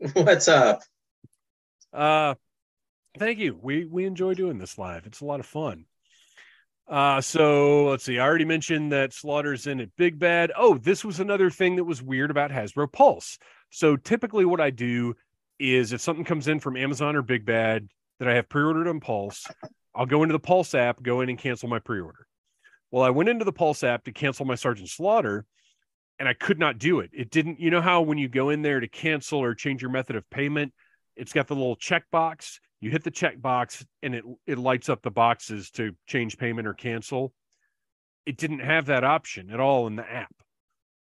[0.12, 0.80] What's up?
[1.92, 2.34] Uh,
[3.18, 3.58] thank you.
[3.60, 5.06] We we enjoy doing this live.
[5.06, 5.86] It's a lot of fun.
[6.86, 8.18] Uh, so let's see.
[8.18, 10.52] I already mentioned that Slaughter's in at Big Bad.
[10.56, 13.38] Oh, this was another thing that was weird about Hasbro Pulse.
[13.70, 15.14] So typically, what I do
[15.58, 17.88] is if something comes in from Amazon or Big Bad
[18.18, 19.46] that I have pre-ordered on Pulse,
[19.94, 22.26] I'll go into the Pulse app, go in and cancel my pre-order.
[22.90, 25.44] Well, I went into the Pulse app to cancel my Sergeant Slaughter,
[26.18, 27.10] and I could not do it.
[27.12, 27.60] It didn't.
[27.60, 30.28] You know how when you go in there to cancel or change your method of
[30.30, 30.72] payment,
[31.16, 32.58] it's got the little checkbox.
[32.80, 36.74] You hit the checkbox, and it it lights up the boxes to change payment or
[36.74, 37.32] cancel.
[38.24, 40.34] It didn't have that option at all in the app.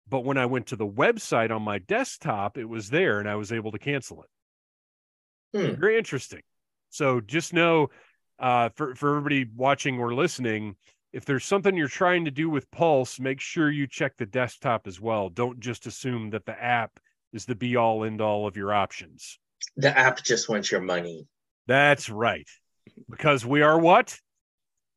[0.08, 3.36] But when I went to the website on my desktop, it was there and I
[3.36, 4.28] was able to cancel it.
[5.58, 5.80] Hmm.
[5.80, 6.42] Very interesting.
[6.92, 7.88] So just know
[8.38, 10.76] uh, for, for everybody watching or listening,
[11.14, 14.86] if there's something you're trying to do with Pulse, make sure you check the desktop
[14.86, 15.30] as well.
[15.30, 17.00] Don't just assume that the app
[17.32, 19.38] is the be all end all of your options.
[19.78, 21.26] The app just wants your money.
[21.66, 22.48] That's right.
[23.10, 24.18] Because we are what?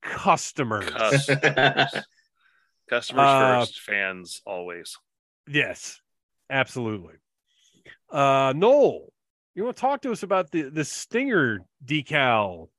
[0.01, 0.89] Customers.
[0.89, 1.27] Cus-
[2.89, 4.97] Customers Uh, first, fans always.
[5.47, 6.01] yes,
[6.49, 7.15] absolutely.
[8.11, 9.13] Uh Noel,
[9.55, 12.69] you want to talk to us about the the Stinger decal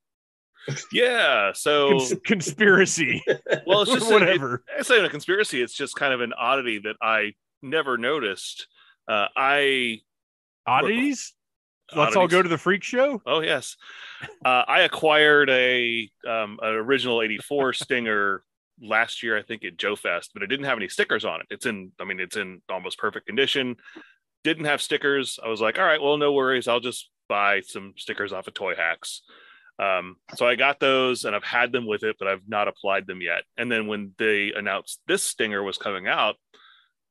[0.91, 1.51] Yeah.
[1.53, 3.23] So cons- conspiracy
[3.65, 4.63] well, it's just whatever.
[4.77, 5.61] it's not a conspiracy.
[5.61, 8.67] It's just kind of an oddity that I never noticed.
[9.07, 10.01] Uh, I
[10.65, 11.33] Oddities?
[11.95, 13.21] Let's all go to the freak show.
[13.25, 13.77] Oh yes,
[14.43, 18.43] uh, I acquired a um, an original '84 Stinger
[18.81, 21.47] last year, I think at Joe Fest, but it didn't have any stickers on it.
[21.49, 23.77] It's in, I mean, it's in almost perfect condition.
[24.47, 25.39] Didn't have stickers.
[25.43, 26.69] I was like, all right, well, no worries.
[26.69, 29.21] I'll just buy some stickers off of Toy Hax.
[29.77, 33.07] Um, so I got those and I've had them with it, but I've not applied
[33.07, 33.43] them yet.
[33.57, 36.35] And then when they announced this stinger was coming out,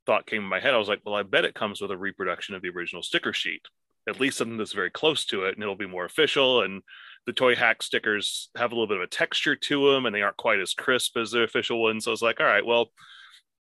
[0.06, 0.72] thought came in my head.
[0.72, 3.34] I was like, well, I bet it comes with a reproduction of the original sticker
[3.34, 3.60] sheet,
[4.08, 6.62] at least something that's very close to it, and it'll be more official.
[6.62, 6.80] And
[7.26, 10.22] the toy hax stickers have a little bit of a texture to them, and they
[10.22, 12.04] aren't quite as crisp as the official ones.
[12.04, 12.92] So I was like, all right, well,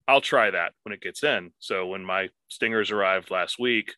[0.09, 1.53] I'll try that when it gets in.
[1.59, 3.95] So when my stingers arrived last week,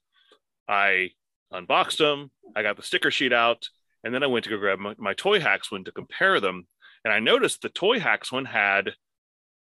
[0.68, 1.10] I
[1.52, 2.30] unboxed them.
[2.54, 3.68] I got the sticker sheet out,
[4.02, 6.66] and then I went to go grab my, my toy hax one to compare them.
[7.04, 8.92] And I noticed the toy hax one had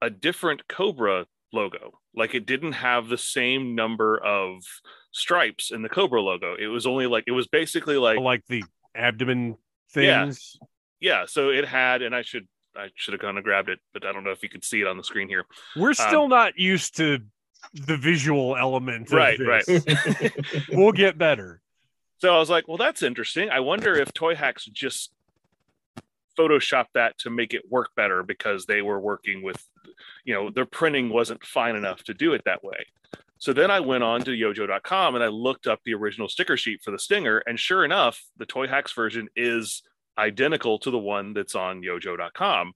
[0.03, 1.99] a different Cobra logo.
[2.15, 4.63] Like it didn't have the same number of
[5.13, 6.57] stripes in the Cobra logo.
[6.59, 8.65] It was only like it was basically like like the
[8.95, 9.57] abdomen
[9.93, 10.57] things.
[11.01, 11.21] Yeah.
[11.21, 11.27] yeah.
[11.27, 14.13] So it had, and I should I should have kind of grabbed it, but I
[14.13, 15.45] don't know if you could see it on the screen here.
[15.77, 17.21] We're still um, not used to
[17.75, 19.11] the visual element.
[19.11, 19.65] Right, right.
[20.73, 21.61] we'll get better.
[22.19, 23.51] So I was like, well, that's interesting.
[23.51, 25.11] I wonder if Toy Hax just
[26.39, 29.63] Photoshop that to make it work better because they were working with,
[30.25, 32.87] you know, their printing wasn't fine enough to do it that way.
[33.39, 36.83] So then I went on to yojoe.com and I looked up the original sticker sheet
[36.83, 37.39] for the Stinger.
[37.39, 39.83] And sure enough, the Toy Hax version is
[40.21, 42.73] identical to the one that's on yojoe.com.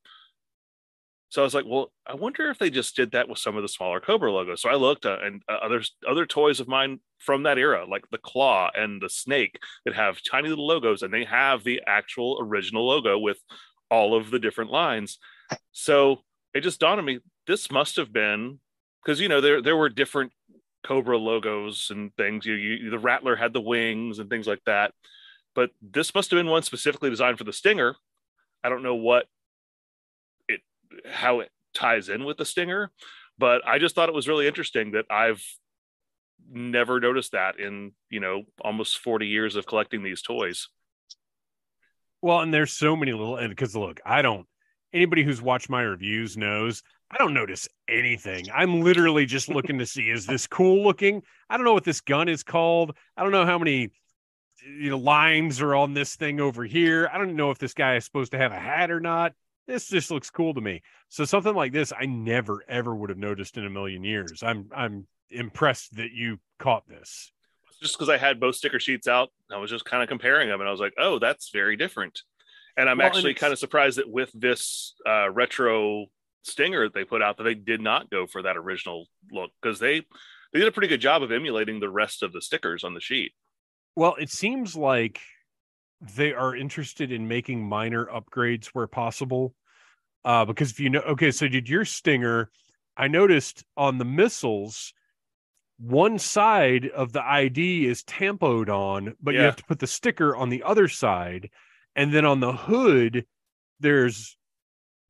[1.28, 3.62] So I was like, well, I wonder if they just did that with some of
[3.62, 4.62] the smaller Cobra logos.
[4.62, 8.04] So I looked uh, and uh, other other toys of mine from that era, like
[8.10, 12.38] the Claw and the Snake, that have tiny little logos, and they have the actual
[12.40, 13.38] original logo with
[13.90, 15.18] all of the different lines.
[15.72, 16.20] So
[16.54, 17.18] it just dawned on me
[17.48, 18.60] this must have been
[19.04, 20.32] because you know there there were different
[20.84, 22.46] Cobra logos and things.
[22.46, 24.92] You, you the Rattler had the wings and things like that,
[25.54, 27.96] but this must have been one specifically designed for the Stinger.
[28.62, 29.26] I don't know what
[30.48, 30.60] it
[31.10, 32.90] how it ties in with the stinger
[33.36, 35.42] but i just thought it was really interesting that i've
[36.50, 40.68] never noticed that in you know almost 40 years of collecting these toys.
[42.22, 44.46] Well and there's so many little and because look i don't
[44.92, 48.46] anybody who's watched my reviews knows i don't notice anything.
[48.54, 51.22] I'm literally just looking to see is this cool looking?
[51.48, 52.96] I don't know what this gun is called.
[53.16, 53.90] I don't know how many
[54.66, 57.96] you know lines are on this thing over here i don't know if this guy
[57.96, 59.32] is supposed to have a hat or not
[59.66, 60.82] this just looks cool to me.
[61.08, 64.42] So something like this, I never ever would have noticed in a million years.
[64.42, 67.32] I'm I'm impressed that you caught this.
[67.80, 70.60] Just because I had both sticker sheets out, I was just kind of comparing them,
[70.60, 72.22] and I was like, oh, that's very different.
[72.76, 76.06] And I'm well, actually and kind of surprised that with this uh, retro
[76.42, 79.78] stinger that they put out, that they did not go for that original look because
[79.78, 80.00] they
[80.52, 83.00] they did a pretty good job of emulating the rest of the stickers on the
[83.00, 83.32] sheet.
[83.96, 85.20] Well, it seems like
[86.16, 89.54] they are interested in making minor upgrades where possible.
[90.24, 92.50] Uh, because if you know, okay, so did your Stinger?
[92.96, 94.92] I noticed on the missiles,
[95.78, 99.40] one side of the ID is tampoed on, but yeah.
[99.40, 101.50] you have to put the sticker on the other side,
[101.96, 103.26] and then on the hood,
[103.80, 104.36] there's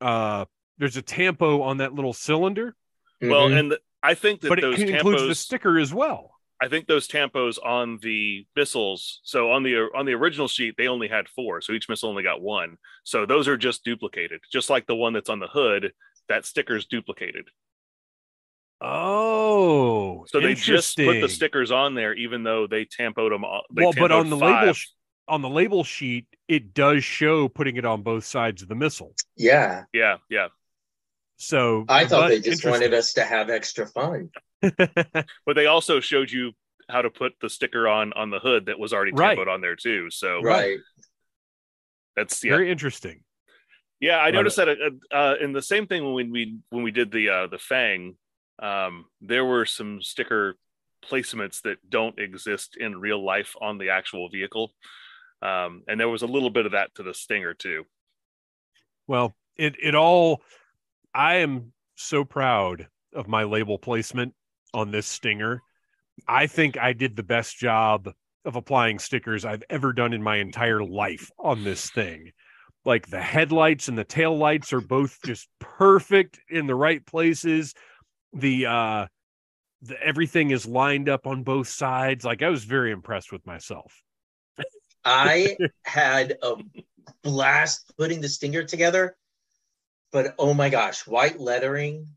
[0.01, 0.45] uh
[0.77, 2.75] there's a tampo on that little cylinder.
[3.21, 3.57] Well, mm-hmm.
[3.57, 6.34] and the, I think that but those it includes the sticker as well.
[6.61, 9.19] I think those tampos on the missiles.
[9.23, 12.23] So on the on the original sheet, they only had four, so each missile only
[12.23, 12.77] got one.
[13.03, 15.91] So those are just duplicated, just like the one that's on the hood.
[16.29, 17.45] That sticker's duplicated.
[18.81, 23.43] Oh, so they just put the stickers on there, even though they tampoed them.
[23.73, 24.67] They well, but on the five.
[24.67, 24.77] label
[25.27, 29.13] on the label sheet, it does show putting it on both sides of the missile.
[29.35, 30.47] Yeah, yeah, yeah.
[31.37, 34.29] So I thought they just wanted us to have extra fun.
[35.45, 36.51] but they also showed you
[36.89, 39.37] how to put the sticker on on the hood that was already right.
[39.47, 40.09] on there too.
[40.09, 40.77] So right,
[42.15, 42.51] that's yeah.
[42.51, 43.21] very interesting.
[43.99, 44.69] Yeah, I noticed that.
[44.69, 48.15] Uh, uh, in the same thing when we when we did the uh, the Fang,
[48.61, 50.55] um, there were some sticker
[51.09, 54.73] placements that don't exist in real life on the actual vehicle,
[55.41, 57.85] um, and there was a little bit of that to the Stinger too.
[59.07, 60.41] Well, it it all.
[61.13, 64.33] I am so proud of my label placement
[64.75, 65.61] on this stinger.
[66.27, 68.09] I think I did the best job
[68.43, 72.31] of applying stickers I've ever done in my entire life on this thing.
[72.83, 77.73] Like the headlights and the tail lights are both just perfect in the right places.
[78.33, 79.07] The uh
[79.81, 82.23] the, everything is lined up on both sides.
[82.25, 84.03] Like I was very impressed with myself.
[85.03, 86.55] I had a
[87.23, 89.15] blast putting the stinger together,
[90.11, 92.07] but oh my gosh, white lettering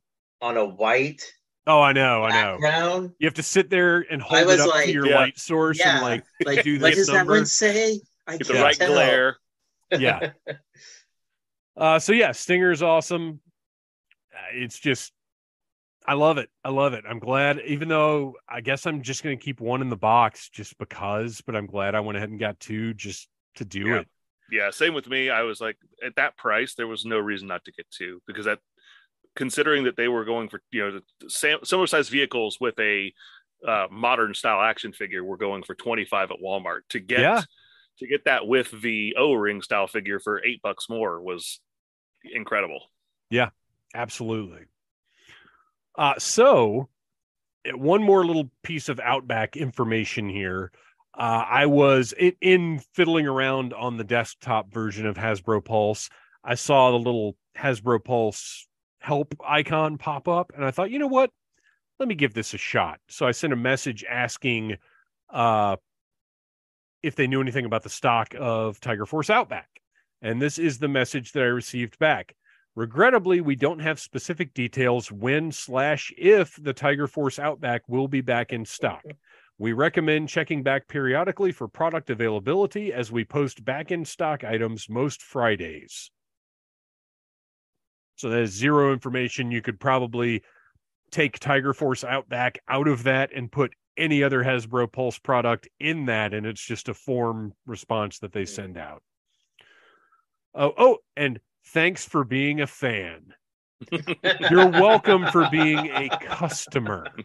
[0.40, 1.22] on a white
[1.68, 3.12] Oh, I know, I know.
[3.18, 5.16] You have to sit there and hold it up like, to your yeah.
[5.16, 5.96] light source yeah.
[5.96, 7.34] and like, like do what does number.
[7.34, 8.00] that one say?
[8.26, 8.92] I Get the right tell.
[8.92, 9.36] glare.
[9.98, 10.32] Yeah.
[11.76, 13.40] uh, so yeah, Stinger is awesome.
[14.52, 15.12] it's just
[16.06, 16.48] I love it.
[16.64, 17.04] I love it.
[17.06, 20.48] I'm glad, even though I guess I'm just going to keep one in the box
[20.48, 24.00] just because, but I'm glad I went ahead and got two just to do Yeah.
[24.00, 24.08] it.
[24.50, 25.28] Yeah, same with me.
[25.28, 28.46] I was like, at that price, there was no reason not to get two because
[28.46, 28.58] that,
[29.38, 31.30] considering that they were going for you know the- the
[31.64, 33.14] similar sized vehicles with a
[33.66, 37.42] uh, modern style action figure, were going for twenty five at Walmart to get Yeah.
[38.00, 41.60] to get that with the O ring style figure for eight bucks more was
[42.24, 42.82] incredible.
[43.30, 43.50] Yeah,
[43.94, 44.62] absolutely.
[45.96, 46.88] Uh, so,
[47.68, 50.70] uh, one more little piece of Outback information here.
[51.18, 56.08] Uh, I was in, in fiddling around on the desktop version of Hasbro Pulse.
[56.44, 58.67] I saw the little Hasbro Pulse
[58.98, 61.30] help icon pop up, and I thought, you know what?
[61.98, 63.00] Let me give this a shot.
[63.08, 64.76] So I sent a message asking
[65.32, 65.76] uh,
[67.02, 69.68] if they knew anything about the stock of Tiger Force Outback.
[70.22, 72.34] And this is the message that I received back.
[72.74, 78.20] Regrettably, we don't have specific details when slash if the Tiger Force Outback will be
[78.20, 79.02] back in stock.
[79.58, 84.88] We recommend checking back periodically for product availability as we post back in stock items
[84.88, 86.12] most Fridays.
[88.18, 89.52] So that is zero information.
[89.52, 90.42] You could probably
[91.12, 96.06] take Tiger Force Outback out of that and put any other Hasbro Pulse product in
[96.06, 99.02] that, and it's just a form response that they send out.
[100.52, 103.34] Oh, oh, and thanks for being a fan.
[104.50, 107.06] You're welcome for being a customer.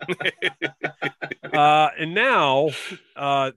[1.53, 2.69] Uh, and now,
[3.15, 3.51] uh,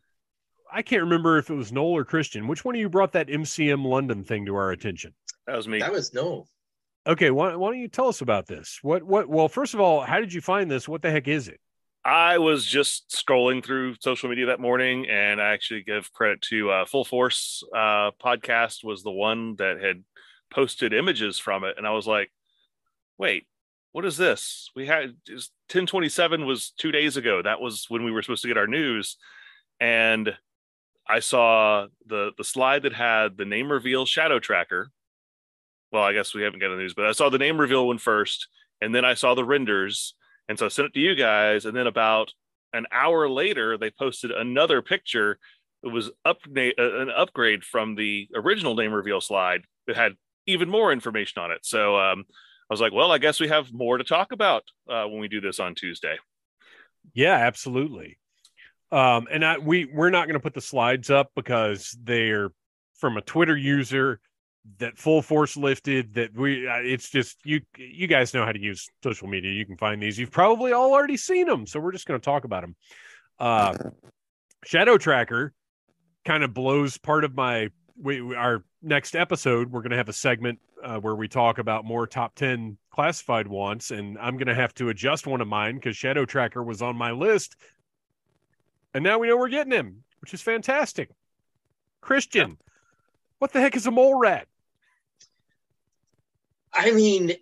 [0.70, 2.46] I can't remember if it was Noel or Christian.
[2.46, 5.14] Which one of you brought that MCM London thing to our attention?
[5.46, 5.78] That was me.
[5.78, 6.46] That was no.
[7.06, 8.80] Okay, why, why don't you tell us about this?
[8.82, 9.28] What, what?
[9.28, 10.88] Well, first of all, how did you find this?
[10.88, 11.60] What the heck is it?
[12.04, 16.70] I was just scrolling through social media that morning, and I actually give credit to
[16.70, 20.04] uh, Full Force uh, podcast was the one that had
[20.50, 22.30] posted images from it, and I was like,
[23.18, 23.46] "Wait,
[23.92, 24.70] what is this?
[24.76, 25.16] We had
[25.68, 27.42] ten twenty seven was two days ago.
[27.42, 29.16] That was when we were supposed to get our news,
[29.80, 30.36] and
[31.08, 34.90] I saw the the slide that had the name reveal Shadow Tracker.
[35.96, 37.96] Well, I guess we haven't got the news, but I saw the name reveal one
[37.96, 38.48] first,
[38.82, 40.14] and then I saw the renders."
[40.46, 41.64] And so I sent it to you guys.
[41.64, 42.34] And then about
[42.74, 45.38] an hour later, they posted another picture.
[45.82, 50.12] It was up, an upgrade from the original name reveal slide that had
[50.46, 51.60] even more information on it.
[51.62, 55.06] So um, I was like, well, I guess we have more to talk about uh,
[55.06, 56.18] when we do this on Tuesday.
[57.14, 58.18] Yeah, absolutely.
[58.92, 62.50] Um, and I we we're not going to put the slides up because they're
[62.98, 64.20] from a Twitter user
[64.78, 68.60] that full force lifted that we uh, it's just you you guys know how to
[68.60, 69.52] use social media.
[69.52, 70.18] You can find these.
[70.18, 72.76] You've probably all already seen them so we're just going to talk about them
[73.38, 73.74] uh
[74.64, 75.52] shadow tracker
[76.24, 77.68] kind of blows part of my
[78.00, 79.70] we, we- our next episode.
[79.70, 83.48] We're going to have a segment uh, where we talk about more top 10 classified
[83.48, 86.82] wants and i'm going to have to adjust one of mine because shadow tracker was
[86.82, 87.56] on my list.
[88.94, 91.10] And now we know we're getting him which is fantastic.
[92.00, 92.58] Christian
[93.38, 94.48] what the heck is a mole rat
[96.76, 97.32] I mean,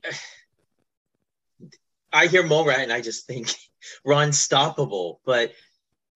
[2.13, 3.53] I hear mole rat and I just think
[4.05, 5.21] we're unstoppable.
[5.25, 5.53] But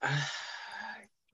[0.03, 0.17] uh,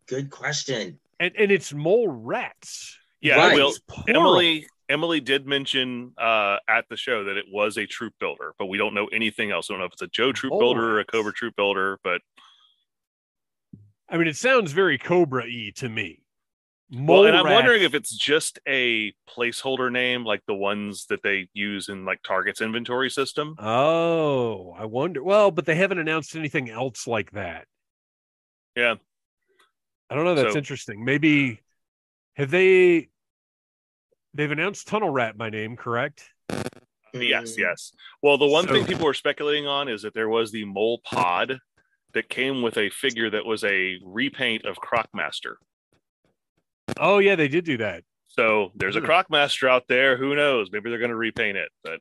[0.06, 0.98] good question.
[1.20, 2.98] and and it's mole rats.
[3.20, 3.54] Yeah, Right.
[3.54, 3.72] well,
[4.08, 8.66] Emily Emily did mention uh, at the show that it was a troop builder, but
[8.66, 9.68] we don't know anything else.
[9.68, 11.04] We don't know if it's a Joe troop Oh, builder or a.
[11.06, 12.20] Cobra troop builder, but
[14.08, 16.23] I mean, it sounds very Cobra y to me.
[16.92, 21.22] Well, Mole and I'm wondering if it's just a placeholder name, like the ones that
[21.22, 23.56] they use in like Target's inventory system.
[23.58, 25.22] Oh, I wonder.
[25.22, 27.66] Well, but they haven't announced anything else like that.
[28.76, 28.96] Yeah.
[30.10, 30.34] I don't know.
[30.34, 31.04] That's So- interesting.
[31.04, 31.60] Maybe
[32.36, 33.08] have they?
[34.34, 36.28] They've announced Tunnel Rat by name, correct?
[37.14, 37.92] Yes, yes.
[38.20, 41.00] Well, the one So- thing people were speculating on is that there was the mole
[41.04, 41.60] pod
[42.12, 45.54] that came with a figure that was a repaint of Crocmaster.
[46.98, 48.04] Oh yeah, they did do that.
[48.28, 49.06] So there's a Hmm.
[49.06, 50.16] Crocmaster out there.
[50.16, 50.70] Who knows?
[50.72, 51.68] Maybe they're going to repaint it.
[51.82, 52.00] But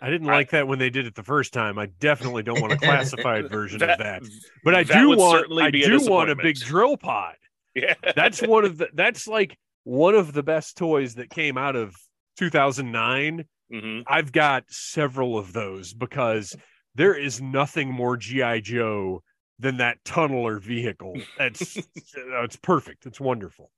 [0.00, 1.78] I didn't I- like that when they did it the first time.
[1.78, 4.22] I definitely don't want a classified version that, of that.
[4.64, 5.52] But I that do want.
[5.62, 7.34] I do want a big drill pod.
[7.74, 8.88] Yeah, That's one of the.
[8.92, 11.94] That's like one of the best toys that came out of
[12.36, 13.44] 2009.
[13.70, 16.54] hmm I've got several of those because
[16.94, 19.22] there is nothing more GI Joe
[19.58, 21.16] than that tunneler vehicle.
[21.38, 21.76] That's
[22.14, 23.06] it's perfect.
[23.06, 23.70] It's wonderful.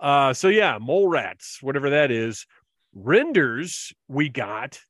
[0.00, 2.46] Uh, so yeah, mole rats, whatever that is,
[2.94, 3.92] renders.
[4.08, 4.80] We got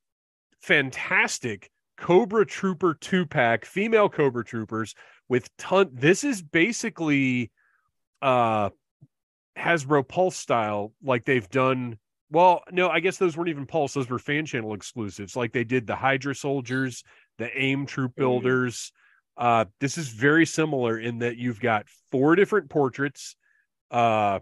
[0.61, 4.94] fantastic Cobra Trooper two pack, female Cobra Troopers
[5.28, 5.90] with ton.
[5.92, 7.50] This is basically
[8.22, 8.70] uh
[9.58, 11.98] Hasbro Pulse style, like they've done
[12.30, 13.94] Well, no, I guess those weren't even Pulse.
[13.94, 15.34] Those were fan channel exclusives.
[15.36, 17.02] Like they did the Hydra Soldiers,
[17.38, 18.16] the AIM Troop Mhm.
[18.16, 18.92] Builders.
[19.36, 23.34] Uh, this is very similar in that you've got four different portraits.
[23.90, 24.40] Uh,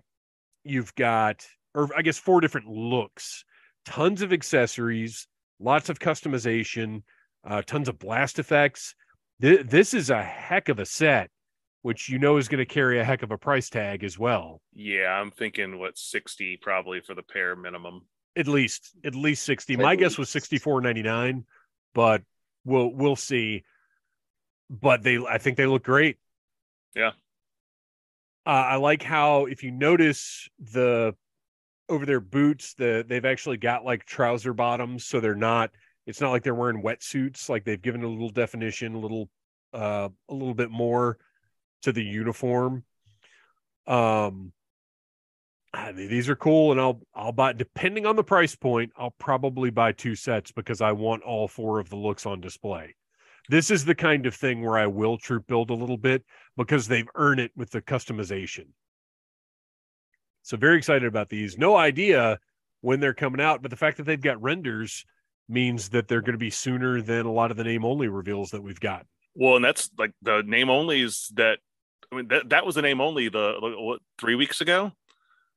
[0.65, 3.45] you've got, or I guess four different looks,
[3.85, 5.27] tons of accessories,
[5.61, 7.03] lots of customization,
[7.47, 8.95] uh, tons of blast effects.
[9.41, 11.31] Th- this is a heck of a set,
[11.83, 14.61] which you know is going to carry a heck of a price tag as well.
[14.75, 18.03] Yeah, I'm thinking what 60 probably for the pair minimum.
[18.37, 19.75] At least, at least sixty.
[19.75, 21.45] At My guess was sixty four ninety nine,
[21.93, 22.23] but
[22.65, 23.65] we'll we'll see.
[24.71, 26.19] But they, I think they look great.
[26.95, 27.13] Yeah.
[28.49, 31.15] Uh, I like how if you notice the
[31.91, 35.71] over their boots, the they've actually got like trouser bottoms, so they're not.
[36.07, 37.51] It's not like they're wearing wetsuits.
[37.51, 39.29] Like they've given a little definition, a little,
[39.75, 41.19] uh, a little bit more
[41.83, 42.85] to the uniform.
[43.87, 44.55] Um,
[45.75, 48.93] I mean, these are cool, and I'll I'll buy depending on the price point.
[48.97, 52.95] I'll probably buy two sets because I want all four of the looks on display.
[53.49, 56.25] This is the kind of thing where I will troop build a little bit
[56.57, 58.67] because they've earned it with the customization.
[60.43, 61.59] So very excited about these.
[61.59, 62.39] No idea
[62.81, 65.05] when they're coming out, but the fact that they've got renders
[65.49, 68.51] means that they're going to be sooner than a lot of the name only reveals
[68.51, 69.07] that we've got.
[69.35, 71.59] Well, and that's like the name onlys that
[72.13, 74.93] I mean that that was a name only the what three weeks ago.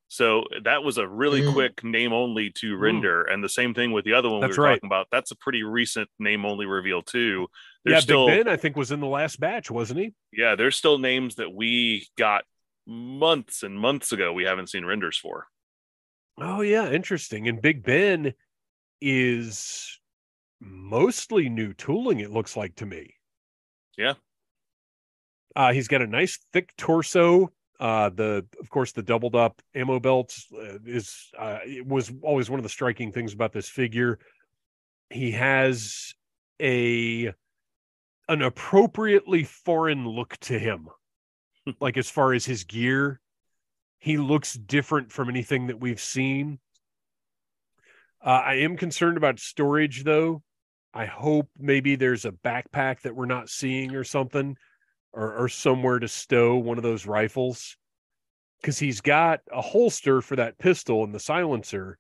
[0.08, 1.54] So that was a really Mm.
[1.54, 2.80] quick name only to Mm.
[2.82, 4.76] render, and the same thing with the other one That's we were right.
[4.76, 5.08] talking about.
[5.10, 7.48] That's a pretty recent name only reveal too.
[7.84, 10.14] There's yeah, still Big Ben I think was in the last batch, wasn't he?
[10.32, 12.44] yeah, there's still names that we got
[12.88, 15.48] months and months ago we haven't seen renders for.
[16.40, 17.48] Oh yeah, interesting.
[17.48, 18.34] And Big Ben
[19.02, 20.00] is
[20.60, 22.20] mostly new tooling.
[22.20, 23.16] It looks like to me.
[23.98, 24.14] Yeah.
[25.56, 27.52] Uh, he's got a nice thick torso.
[27.80, 32.48] Uh, the of course the doubled up ammo belts uh, is uh, it was always
[32.48, 34.20] one of the striking things about this figure.
[35.10, 36.14] He has
[36.62, 37.34] a
[38.32, 40.88] an appropriately foreign look to him,
[41.82, 43.20] like as far as his gear.
[44.00, 46.60] He looks different from anything that we've seen.
[48.26, 50.42] Uh, I am concerned about storage, though.
[50.94, 54.56] I hope maybe there's a backpack that we're not seeing or something,
[55.12, 57.76] or, or somewhere to stow one of those rifles.
[58.62, 61.98] Because he's got a holster for that pistol and the silencer,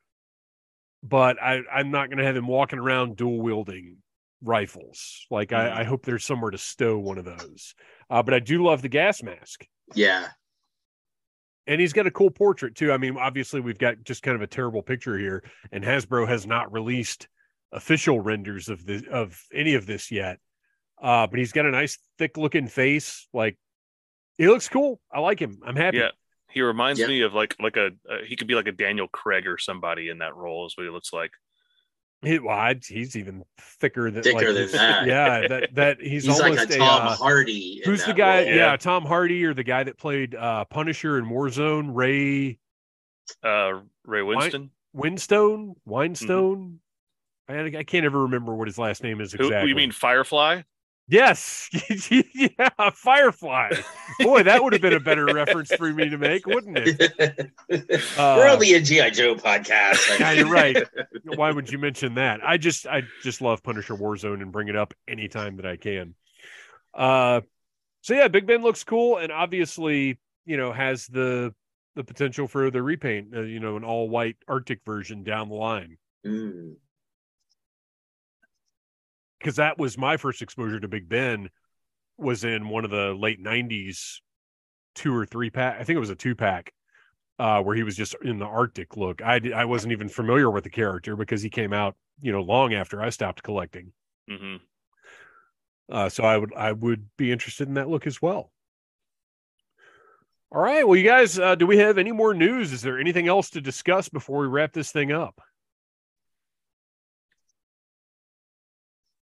[1.03, 3.97] but I, I'm not going to have him walking around dual wielding
[4.43, 5.25] rifles.
[5.29, 7.75] Like, I, I hope there's somewhere to stow one of those.
[8.09, 9.65] Uh, but I do love the gas mask
[9.95, 10.27] Yeah.
[11.67, 12.91] and he's got a cool portrait too.
[12.91, 16.45] I mean, obviously we've got just kind of a terrible picture here, and Hasbro has
[16.45, 17.27] not released
[17.71, 20.39] official renders of the of any of this yet.
[21.01, 23.27] Uh, but he's got a nice thick looking face.
[23.33, 23.57] Like
[24.37, 24.99] he looks cool.
[25.11, 25.59] I like him.
[25.65, 25.97] I'm happy.
[25.97, 26.09] Yeah.
[26.51, 27.07] He reminds Yeah.
[27.07, 30.09] me of like like a uh, he could be like a Daniel Craig or somebody
[30.09, 31.31] in that role is what he looks like.
[32.23, 35.07] He, well, I- he's even thicker than Thicker like than that.
[35.07, 37.81] Yeah, that that he's, He's, like almost a Tom uh, Hardy.
[37.83, 38.39] who's the guy?
[38.43, 38.47] role.
[38.49, 38.55] Yeah.
[38.55, 38.77] Yeah.
[38.77, 42.59] Tom Hardy or the guy that played uh, Punisher in Warzone, Ray
[43.43, 44.69] Uh Ray Winston.
[44.95, 46.75] Winstone, Winestone.
[47.49, 49.69] I, I can't ever remember what his last name is Who exactly.
[49.69, 50.61] you mean Firefly?
[51.07, 51.69] Yes,
[52.33, 53.71] yeah, Firefly.
[54.19, 57.51] Boy, that would have been a better reference for me to make, wouldn't it?
[58.17, 60.19] Uh, We're only a GI Joe podcast.
[60.19, 60.77] Yeah, you're right.
[61.25, 62.39] Why would you mention that?
[62.45, 66.15] I just, I just love Punisher Warzone and bring it up anytime that I can.
[66.93, 67.41] Uh,
[68.01, 71.53] so yeah, Big Ben looks cool, and obviously, you know, has the
[71.95, 73.35] the potential for the repaint.
[73.35, 75.97] Uh, you know, an all white Arctic version down the line.
[76.25, 76.75] Mm.
[79.41, 81.49] Because that was my first exposure to Big Ben
[82.17, 84.21] was in one of the late '90s
[84.95, 85.79] two or three pack.
[85.79, 86.73] I think it was a two pack
[87.39, 89.21] uh, where he was just in the Arctic look.
[89.21, 92.73] I I wasn't even familiar with the character because he came out you know long
[92.73, 93.93] after I stopped collecting.
[94.27, 94.57] hmm
[95.89, 98.51] Uh, so I would I would be interested in that look as well.
[100.51, 102.73] All right, well, you guys, uh, do we have any more news?
[102.73, 105.41] Is there anything else to discuss before we wrap this thing up?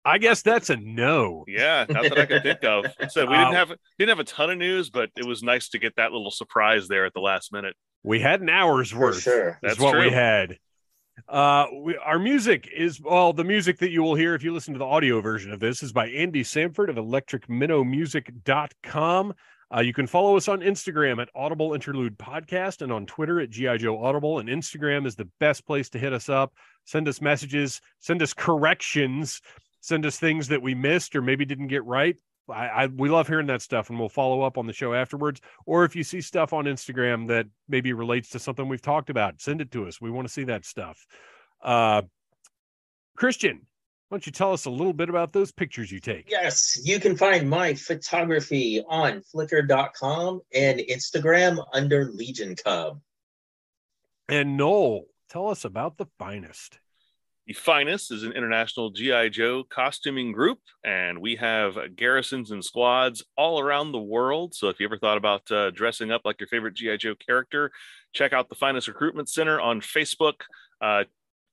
[0.04, 1.44] I guess that's a no.
[1.46, 2.86] Yeah, not that I could think of.
[3.10, 5.68] So we Uh, didn't have didn't have a ton of news, but it was nice
[5.70, 7.76] to get that little surprise there at the last minute.
[8.02, 9.20] We had an hour's For worth.
[9.22, 9.58] sure.
[9.62, 10.58] That's That's what we had.
[11.28, 14.72] Uh, we, our music is well, the music that you will hear if you listen
[14.74, 19.34] to the audio version of this is by Andy Samford of electricminnowmusic.com.
[19.74, 23.48] Uh, you can follow us on Instagram at Audible Interlude Podcast and on Twitter at
[23.50, 24.38] GI Joe Audible.
[24.38, 26.52] And Instagram is the best place to hit us up.
[26.84, 29.40] Send us messages, send us corrections,
[29.82, 32.16] send us things that we missed or maybe didn't get right.
[32.48, 35.40] I, I we love hearing that stuff, and we'll follow up on the show afterwards.
[35.66, 39.40] Or if you see stuff on Instagram that maybe relates to something we've talked about,
[39.40, 40.00] send it to us.
[40.00, 41.04] We want to see that stuff.
[41.62, 42.02] Uh,
[43.16, 43.66] Christian,
[44.08, 46.30] why don't you tell us a little bit about those pictures you take?
[46.30, 53.00] Yes, you can find my photography on flickr.com and Instagram under Legion Cub.
[54.28, 56.78] And Noel, tell us about the finest.
[57.52, 59.28] Finest is an international G.I.
[59.30, 64.54] Joe costuming group, and we have garrisons and squads all around the world.
[64.54, 66.96] So if you ever thought about uh, dressing up like your favorite G.I.
[66.96, 67.70] Joe character,
[68.12, 70.34] check out the Finest Recruitment Center on Facebook.
[70.80, 71.04] Uh,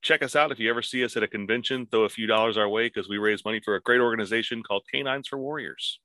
[0.02, 1.86] check us out if you ever see us at a convention.
[1.86, 4.82] Throw a few dollars our way because we raise money for a great organization called
[4.92, 6.00] Canines for Warriors.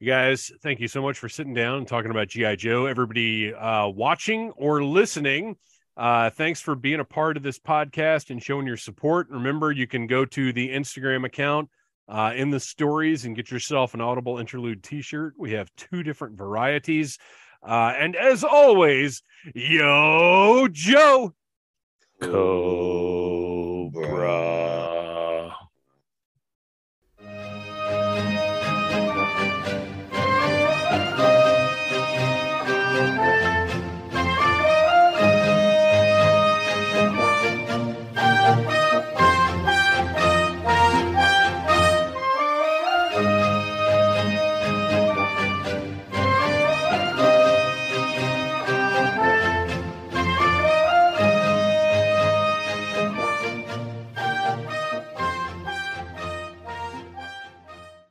[0.00, 2.56] You guys, thank you so much for sitting down and talking about G.I.
[2.56, 2.86] Joe.
[2.86, 5.56] Everybody uh, watching or listening,
[5.96, 9.28] uh, thanks for being a part of this podcast and showing your support.
[9.30, 11.68] Remember, you can go to the Instagram account
[12.08, 15.34] uh, in the stories and get yourself an Audible Interlude t shirt.
[15.38, 17.18] We have two different varieties.
[17.62, 19.22] Uh, and as always,
[19.54, 21.34] yo, Joe.
[22.20, 23.40] Cobra.